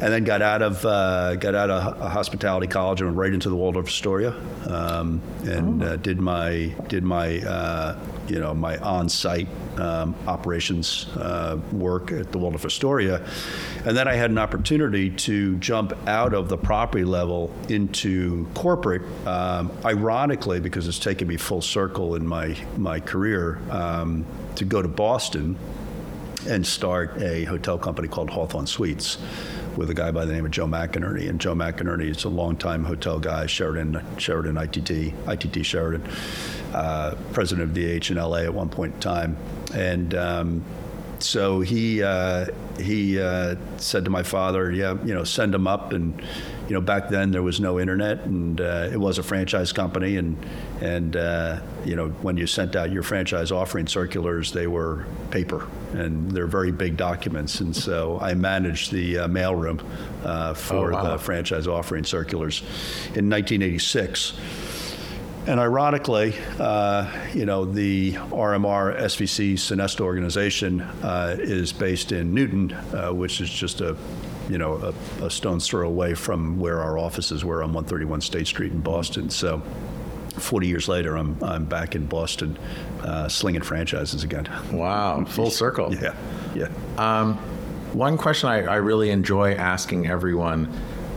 [0.00, 3.32] and then got out of uh, got out of ho- hospitality college and went right
[3.34, 4.34] into the Waldorf Astoria,
[4.66, 11.58] um, and uh, did my did my uh, you know my on-site um, operations uh,
[11.72, 13.26] work at the Waldorf Astoria,
[13.84, 19.02] and then I had an opportunity to jump out of the property level into corporate.
[19.26, 24.80] Um, ironically, because it's taken me full circle in my my career, um, to go
[24.80, 25.58] to Boston
[26.48, 29.18] and start a hotel company called Hawthorn Suites
[29.80, 31.26] with a guy by the name of Joe McInerney.
[31.26, 36.06] And Joe McInerney is a longtime hotel guy, Sheraton, Sheraton ITT, ITT Sheraton,
[36.74, 39.38] uh, president of DH in LA at one point in time.
[39.72, 40.64] And um,
[41.22, 42.46] so he uh,
[42.78, 46.20] he uh, said to my father, "Yeah, you know, send him up." And
[46.68, 50.16] you know, back then there was no internet, and uh, it was a franchise company,
[50.16, 50.36] and
[50.80, 55.66] and uh, you know, when you sent out your franchise offering circulars, they were paper,
[55.92, 57.60] and they're very big documents.
[57.60, 59.82] And so I managed the uh, mailroom
[60.24, 61.12] uh, for Oh, wow.
[61.12, 62.60] the franchise offering circulars
[63.14, 64.32] in 1986
[65.46, 72.72] And ironically, uh, you know, the RMR SVC Sonesta organization uh, is based in Newton,
[72.72, 73.96] uh, which is just a,
[74.50, 74.74] you know,
[75.20, 78.80] a, a stone's throw away from where our offices were on 131 State Street in
[78.80, 79.30] Boston.
[79.30, 79.62] So
[80.34, 82.58] 40 years later, I'm, I'm back in Boston
[83.00, 84.48] uh, slinging franchises again.
[84.70, 85.94] Wow, full circle.
[86.00, 86.14] Yeah,
[86.54, 86.68] yeah.
[86.98, 87.36] Um,
[87.92, 90.72] one question I, I really enjoy asking everyone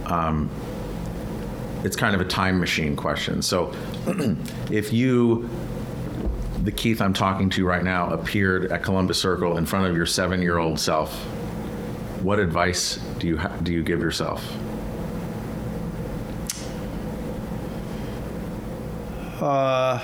[0.05, 0.49] um,
[1.84, 3.41] it's kind of a time machine question.
[3.41, 3.73] So
[4.71, 5.49] if you,
[6.63, 10.05] the Keith I'm talking to right now, appeared at Columbus Circle in front of your
[10.05, 11.13] seven year old self,
[12.21, 14.45] what advice do you, ha- do you give yourself?
[19.41, 19.99] Uh,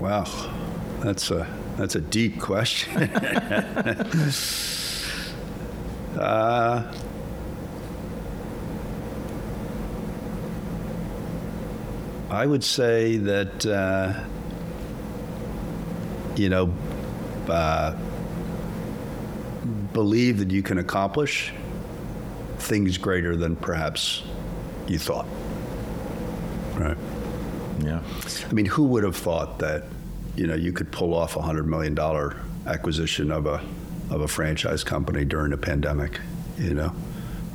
[0.00, 0.26] wow,
[1.00, 1.46] that's a
[1.78, 3.02] that's a deep question.
[6.18, 6.92] uh,
[12.32, 14.24] I would say that uh,
[16.34, 16.72] you know
[17.46, 17.94] uh,
[19.92, 21.52] believe that you can accomplish
[22.56, 24.22] things greater than perhaps
[24.88, 25.26] you thought.
[26.74, 26.96] Right.
[27.82, 28.00] Yeah.
[28.48, 29.84] I mean, who would have thought that,
[30.34, 33.62] you know, you could pull off a hundred million dollar acquisition of a
[34.10, 36.18] of a franchise company during a pandemic,
[36.58, 36.94] you know,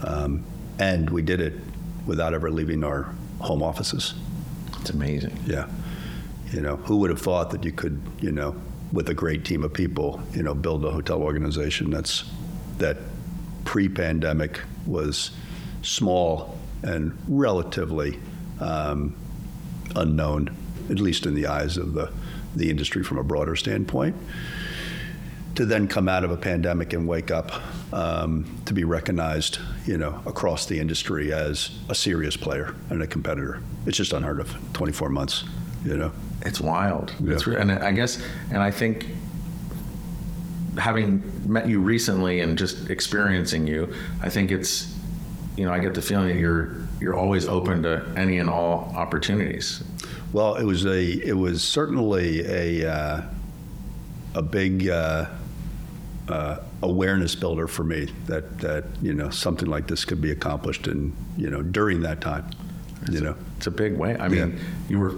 [0.04, 0.44] um,
[0.78, 1.54] and we did it
[2.06, 4.14] without ever leaving our home offices.
[4.88, 5.38] It's amazing.
[5.46, 5.68] Yeah,
[6.52, 8.56] you know, who would have thought that you could, you know,
[8.94, 12.24] with a great team of people, you know, build a hotel organization that's
[12.78, 12.98] that
[13.66, 15.32] pre-pandemic was
[15.82, 18.20] small and relatively.
[18.60, 19.16] Um,
[19.96, 20.56] unknown,
[20.90, 22.12] at least in the eyes of the,
[22.56, 24.16] the industry from a broader standpoint.
[25.58, 27.52] To then come out of a pandemic and wake up
[27.92, 33.08] um, to be recognized, you know, across the industry as a serious player and a
[33.08, 33.64] competitor.
[33.88, 34.56] It's just unheard of.
[34.74, 35.46] 24 months,
[35.84, 36.12] you know.
[36.44, 37.12] It's wild.
[37.20, 37.34] Yeah.
[37.34, 39.08] It's and I guess, and I think
[40.78, 43.92] having met you recently and just experiencing you,
[44.22, 44.96] I think it's,
[45.56, 48.94] you know, I get the feeling that you're you're always open to any and all
[48.96, 49.84] opportunities.
[50.34, 53.22] Well, it was a it was certainly a uh,
[54.36, 55.26] a big uh,
[56.30, 60.88] uh, awareness builder for me that that you know something like this could be accomplished
[60.88, 62.46] and you know during that time,
[63.12, 63.36] you know.
[63.58, 64.22] It's a big whale.
[64.22, 64.64] I mean, Yeah.
[64.90, 65.16] you were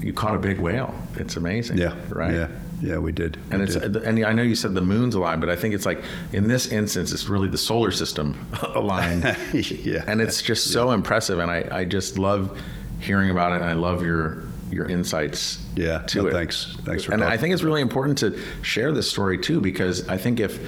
[0.00, 0.94] you caught a big whale.
[1.16, 1.78] It's amazing.
[1.78, 1.94] Yeah.
[2.08, 2.32] Right.
[2.34, 2.48] Yeah.
[2.82, 3.38] Yeah, we did.
[3.50, 3.96] And We it's did.
[3.96, 6.66] and I know you said the moon's aligned, but I think it's like in this
[6.72, 8.34] instance, it's really the solar system
[8.74, 9.24] aligned.
[9.52, 10.04] yeah.
[10.06, 12.58] and it's just so impressive and I, I just love
[13.00, 16.76] hearing about it and i love your your insights Yeah, to no, it thanks.
[16.84, 17.14] Thanks for that.
[17.20, 20.58] and i think it's really important to share this story too because i think if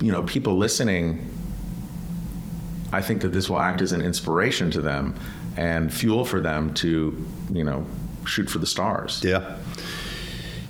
[0.00, 1.28] you know people listening
[2.92, 5.14] i think that this will act as an inspiration to them
[5.56, 7.84] and fuel for them to you know
[8.26, 9.56] shoot for the stars Yeah.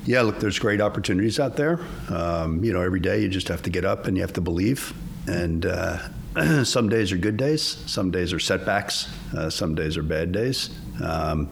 [0.07, 1.81] Yeah, look, there's great opportunities out there.
[2.11, 4.43] Um, you know, every day you just have to get up and you have to
[4.43, 4.93] believe.
[5.27, 5.97] And uh,
[6.65, 10.69] some days are good days, some days are setbacks, uh, some days are bad days.
[11.03, 11.49] Um,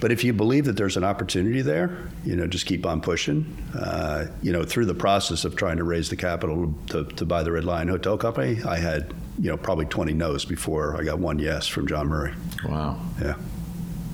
[0.00, 3.56] but if you believe that there's an opportunity there, you know, just keep on pushing.
[3.74, 7.42] Uh, you know, through the process of trying to raise the capital to, to buy
[7.42, 11.18] the Red Lion Hotel Company, I had, you know, probably 20 no's before I got
[11.18, 12.34] one yes from John Murray.
[12.68, 13.36] wow Yeah.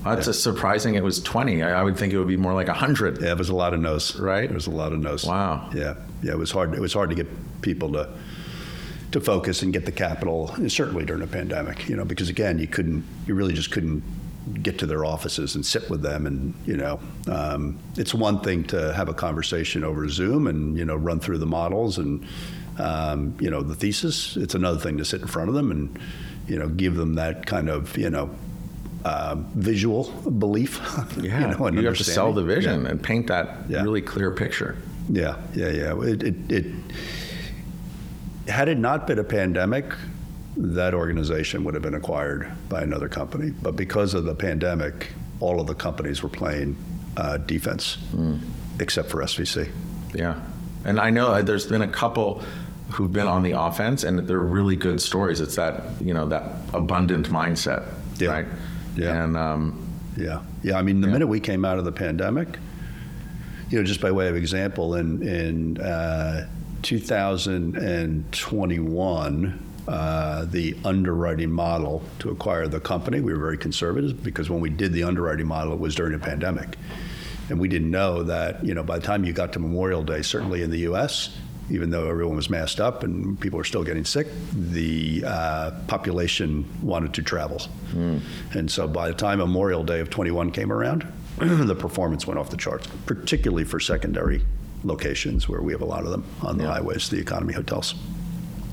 [0.03, 2.67] that's a surprising it was 20 I, I would think it would be more like
[2.67, 4.17] 100 Yeah, it was a lot of no's.
[4.17, 4.43] Right?
[4.45, 5.25] It was a lot of no's.
[5.25, 5.69] Wow.
[5.73, 6.31] Yeah, yeah.
[6.31, 6.73] It was hard.
[6.73, 7.27] It was hard to get
[7.61, 8.09] people to
[9.11, 10.49] to focus and get the capital.
[10.55, 13.03] and Certainly during a pandemic, you know, because again, you couldn't.
[13.27, 14.01] You really just couldn't
[14.61, 16.25] get to their offices and sit with them.
[16.27, 16.99] And you know,
[17.31, 21.37] um, it's one thing to have a conversation over Zoom and you know run through
[21.39, 22.25] the models and
[22.77, 24.35] um, you know the thesis.
[24.37, 25.99] It's another thing to sit in front of them and
[26.47, 28.29] you know give them that kind of you know.
[29.05, 30.05] Um, visual
[30.39, 30.79] belief,
[31.21, 32.91] yeah you, know, and you have to sell the vision Yeah.
[32.91, 33.83] and paint that Yeah.
[33.83, 34.77] really clear picture
[35.09, 36.01] Yeah, yeah, yeah.
[36.03, 36.65] It, it, it
[38.47, 39.85] had it not been a pandemic,
[40.57, 43.51] that organization would have been acquired by another company.
[43.61, 46.75] But because of the pandemic, all of the companies were playing
[47.17, 47.97] uh, defense,
[48.79, 49.69] except for SVC.
[50.13, 50.39] Yeah,
[50.85, 52.43] and I know there's been a couple
[52.91, 55.41] who've been on the offense, and they're really good stories.
[55.41, 56.43] It's that you know that
[56.73, 57.83] abundant mindset,
[58.19, 58.29] Yeah.
[58.29, 58.45] right?
[58.95, 59.23] Yeah.
[59.23, 59.79] and um,
[60.15, 60.77] Yeah, yeah.
[60.77, 61.13] I mean, the Yeah.
[61.13, 62.59] minute we came out of the pandemic,
[63.71, 66.47] you know, just by way of example, in in uh,
[66.83, 74.59] 2021, uh, the underwriting model to acquire the company, we were very conservative because when
[74.61, 76.77] we did the underwriting model, it was during a pandemic,
[77.49, 80.21] and we didn't know that you know by the time you got to Memorial Day,
[80.21, 81.35] certainly in the U.S.
[81.69, 86.65] even though everyone was masked up and people were still getting sick, the uh, population
[86.81, 87.61] wanted to travel.
[87.93, 91.05] And so by the time Memorial Day of 21 came around,
[91.37, 94.43] the performance went off the charts, particularly for secondary
[94.83, 96.73] locations where we have a lot of them on the Yeah.
[96.73, 97.95] highways, the economy hotels.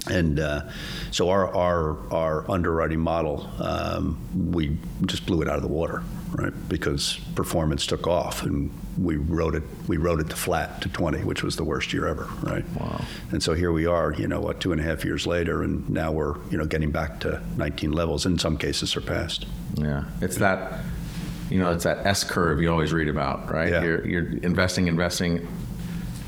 [0.08, 0.62] And uh,
[1.10, 4.18] so our, our, our underwriting model, um,
[4.52, 6.52] we just blew it out of the water, right?
[6.68, 11.24] Because performance took off and we wrote it, we wrote it to flat to 20,
[11.24, 12.64] which was the worst year ever, right?
[12.78, 13.04] Wow.
[13.30, 15.88] And so here we are, you know, what, two and a half years later, and
[15.90, 19.46] now we're, you know, getting back to 19 levels, in some cases surpassed.
[19.74, 20.80] Yeah, it's that,
[21.50, 23.70] you know, it's that S curve you always read about, right?
[23.70, 23.82] Yeah.
[23.82, 25.46] You're, you're investing, investing,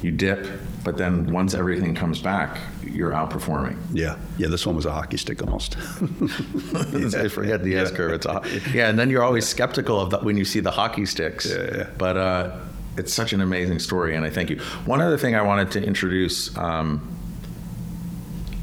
[0.03, 0.47] you dip,
[0.85, 3.77] but then once everything comes back, you're outperforming.
[3.93, 5.77] Yeah, yeah, this one was a hockey stick almost.
[6.75, 8.13] I forget the S curve.
[8.13, 11.07] It's a, yeah, and then you're always skeptical of that when you see the hockey
[11.07, 11.47] sticks.
[11.51, 11.91] Yeah, yeah.
[11.99, 12.59] But uh,
[12.97, 14.59] it's such an amazing story, and I thank you.
[14.85, 16.57] One other thing I wanted to introduce.
[16.57, 17.09] Um,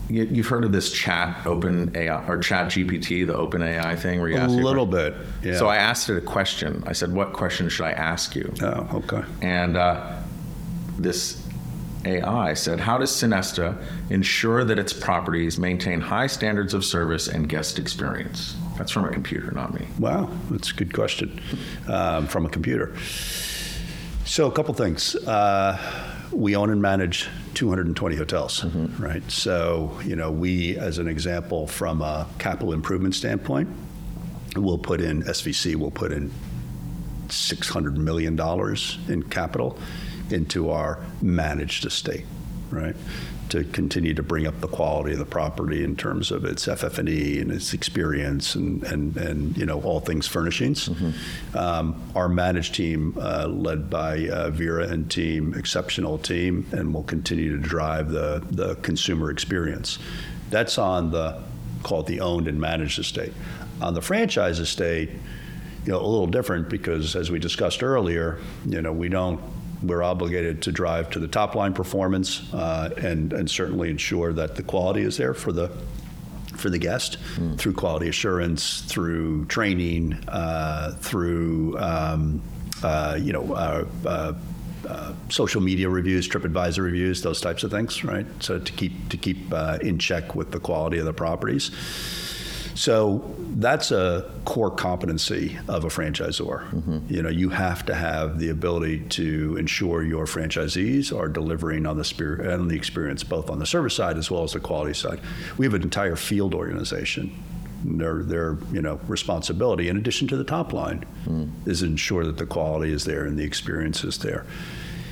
[0.09, 4.19] you, you've heard of this chat open AI or chat GPT, the open AI thing
[4.19, 5.57] where you A ask your little que- bit, yeah.
[5.57, 6.83] So I asked it a question.
[6.87, 9.23] I said, "What question should I ask you?" Oh, okay.
[9.43, 10.17] And uh,
[10.97, 11.45] this
[12.05, 17.49] AI said, How does Sonesta ensure that its properties maintain high standards of service and
[17.49, 18.55] guest experience?
[18.77, 19.87] That's from a computer, not me.
[19.97, 21.41] Wow, that's a good question
[21.87, 22.95] um, from a computer.
[24.25, 25.15] So, a couple things.
[25.15, 25.77] Uh,
[26.31, 28.63] we own and manage 220 hotels,
[28.99, 29.29] right?
[29.29, 33.67] So, you know, we, as an example, from a capital improvement standpoint,
[34.55, 36.31] we'll put in SVC, we'll put in
[37.27, 38.39] $600 million
[39.07, 39.77] in capital
[40.31, 42.25] into our managed estate,
[42.69, 42.95] right?
[43.49, 47.39] To continue to bring up the quality of the property in terms of its FF&E
[47.39, 50.87] and its experience and, and, and you know, all things furnishings.
[51.55, 57.03] Um, our managed team, uh, led by uh, Vera and team, exceptional team, and will
[57.03, 59.97] continue to drive the, the consumer experience.
[60.51, 61.41] That's on the,
[61.81, 63.33] called the owned and managed estate.
[63.81, 65.09] On the franchise estate,
[65.85, 69.41] you know, a little different because as we discussed earlier, you know, we don't,
[69.83, 74.55] we're obligated to drive to the top line performance uh, and, and certainly ensure that
[74.55, 75.71] the quality is there for the,
[76.55, 77.17] for the guest
[77.57, 82.41] through quality assurance, through training, uh, through, um,
[82.83, 84.33] uh, you know, uh, uh,
[84.87, 88.25] uh, social media reviews, TripAdvisor reviews, those types of things, right?
[88.39, 91.71] So to keep to keep uh, in check with the quality of the properties.
[92.79, 96.65] So that's a core competency of a franchisor.
[96.69, 97.13] Mm-hmm.
[97.13, 101.97] You know, you have to have the ability to ensure your franchisees are delivering on
[101.97, 104.93] the spirit and the experience, both on the service side as well as the quality
[104.93, 105.19] side.
[105.57, 107.37] We have an entire field organization.
[107.83, 111.51] Their, their you know responsibility, in addition to the top line, mm.
[111.67, 114.45] is ensure that the quality is there and the experience is there.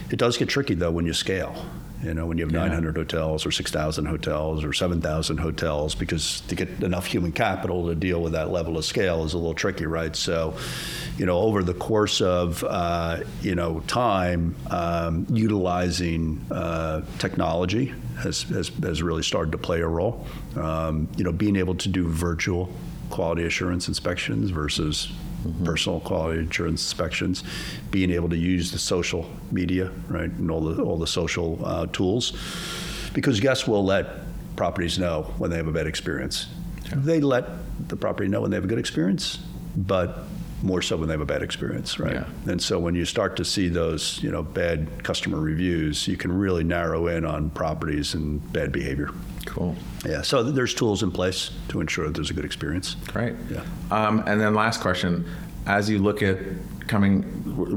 [0.10, 1.66] It does get tricky though when you scale.
[2.04, 2.60] You know, when you have Yeah.
[2.68, 7.96] 900 hotels or 6,000 hotels or 7,000 hotels, because to get enough human capital to
[7.96, 10.16] deal with that level of scale is a little tricky, right?
[10.16, 10.54] So,
[11.18, 18.44] you know, over the course of uh, you know time, um, utilizing uh, technology has,
[18.44, 20.26] has has really started to play a role.
[20.56, 22.70] Um, you know, being able to do virtual
[23.10, 25.12] quality assurance inspections versus
[25.64, 27.44] personal quality assurance inspections,
[27.92, 31.86] being able to use the social media, right, and all the all the social uh,
[31.88, 32.34] tools,
[33.14, 34.06] because guests will let
[34.56, 36.48] properties know when they have a bad experience.
[36.96, 37.46] They let
[37.88, 39.40] the property know when they have a good experience,
[39.76, 40.24] but
[40.64, 42.16] more so when they have a bad experience, right?
[42.16, 42.26] Yeah.
[42.52, 46.32] And so when you start to see those, you know, bad customer reviews, you can
[46.32, 49.12] really narrow in on properties and bad behavior.
[49.48, 49.76] Cool.
[50.06, 50.22] Yeah.
[50.22, 52.96] So there's tools in place to ensure that there's a good experience.
[53.08, 53.34] Great.
[53.50, 53.64] Yeah.
[53.90, 55.26] Um, and then last question:
[55.66, 56.38] As you look at
[56.88, 57.24] coming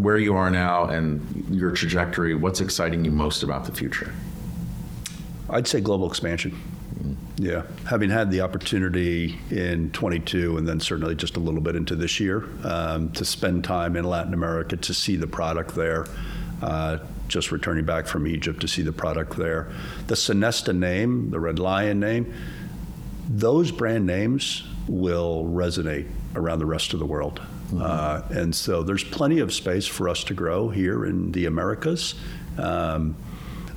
[0.03, 4.13] where you are now and your trajectory, what's exciting you most about the future?
[5.49, 6.61] I'd say global expansion.
[7.37, 11.97] Yeah, having had the opportunity in 22 and then certainly just a little bit into
[11.97, 16.07] this year um, to spend time in Latin America to see the product there.
[16.61, 16.99] Uh,
[17.31, 19.71] just returning back from Egypt to see the product there.
[20.09, 22.35] The Sonesta name, the Red Lion name,
[23.29, 27.41] those brand names will resonate around the rest of the world.
[27.79, 32.17] Uh, and so there's plenty of space for us to grow here in the Americas.
[32.59, 33.17] Um,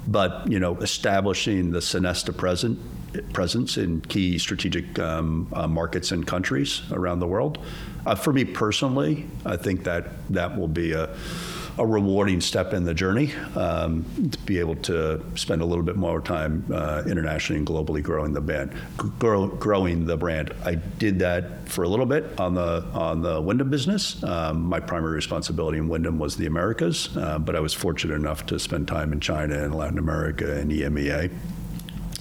[0.08, 2.80] but you know, establishing the Sonesta present
[3.32, 7.60] presence in key strategic um, uh, markets and countries around the world.
[8.06, 11.16] Uh, for me personally, I think that that will be a
[11.78, 15.96] a rewarding step in the journey um, to be able to spend a little bit
[15.96, 20.54] more time uh, internationally and globally growing the band, grow, growing the brand.
[20.64, 24.24] I did that for a little bit on the on the Wyndham business.
[24.24, 28.46] Um, my primary responsibility in Wyndham was the Americas, uh, but I was fortunate enough
[28.48, 31.32] to spend time in China and Latin America and EMEA.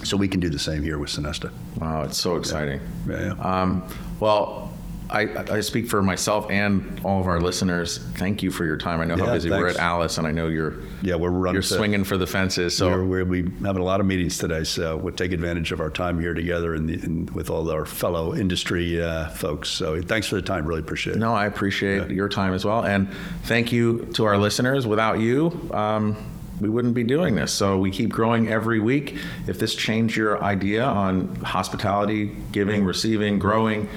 [0.04, 1.52] So we can do the same here with Sonesta.
[1.78, 2.80] Wow, it's so exciting.
[3.08, 3.62] Yeah, yeah.
[3.62, 3.86] Um,
[4.18, 4.71] well,
[5.12, 7.98] I, I speak for myself and all of our listeners.
[7.98, 9.00] Thank you for your time.
[9.00, 11.54] I know how Yeah, busy we're at ALIS, and I know you're Yeah, we're running.
[11.54, 12.76] you're to- swinging for the fences.
[12.76, 15.80] So we're, we're, we having a lot of meetings today, so we'll take advantage of
[15.80, 19.68] our time here together and, the, and with all our fellow industry uh, folks.
[19.68, 20.66] So thanks for the time.
[20.66, 21.18] Really appreciate it.
[21.18, 22.84] No, I appreciate your time as well.
[22.84, 23.12] And
[23.44, 24.86] thank you to our listeners.
[24.86, 26.16] Without you, um,
[26.60, 27.52] we wouldn't be doing this.
[27.52, 29.16] So we keep growing every week.
[29.48, 33.88] If this changed your idea on hospitality, giving, receiving, growing,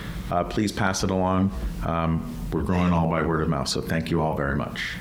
[0.50, 1.52] please pass it along.
[1.86, 3.68] Um, we're growing all by word of mouth.
[3.68, 4.96] So thank you all very much.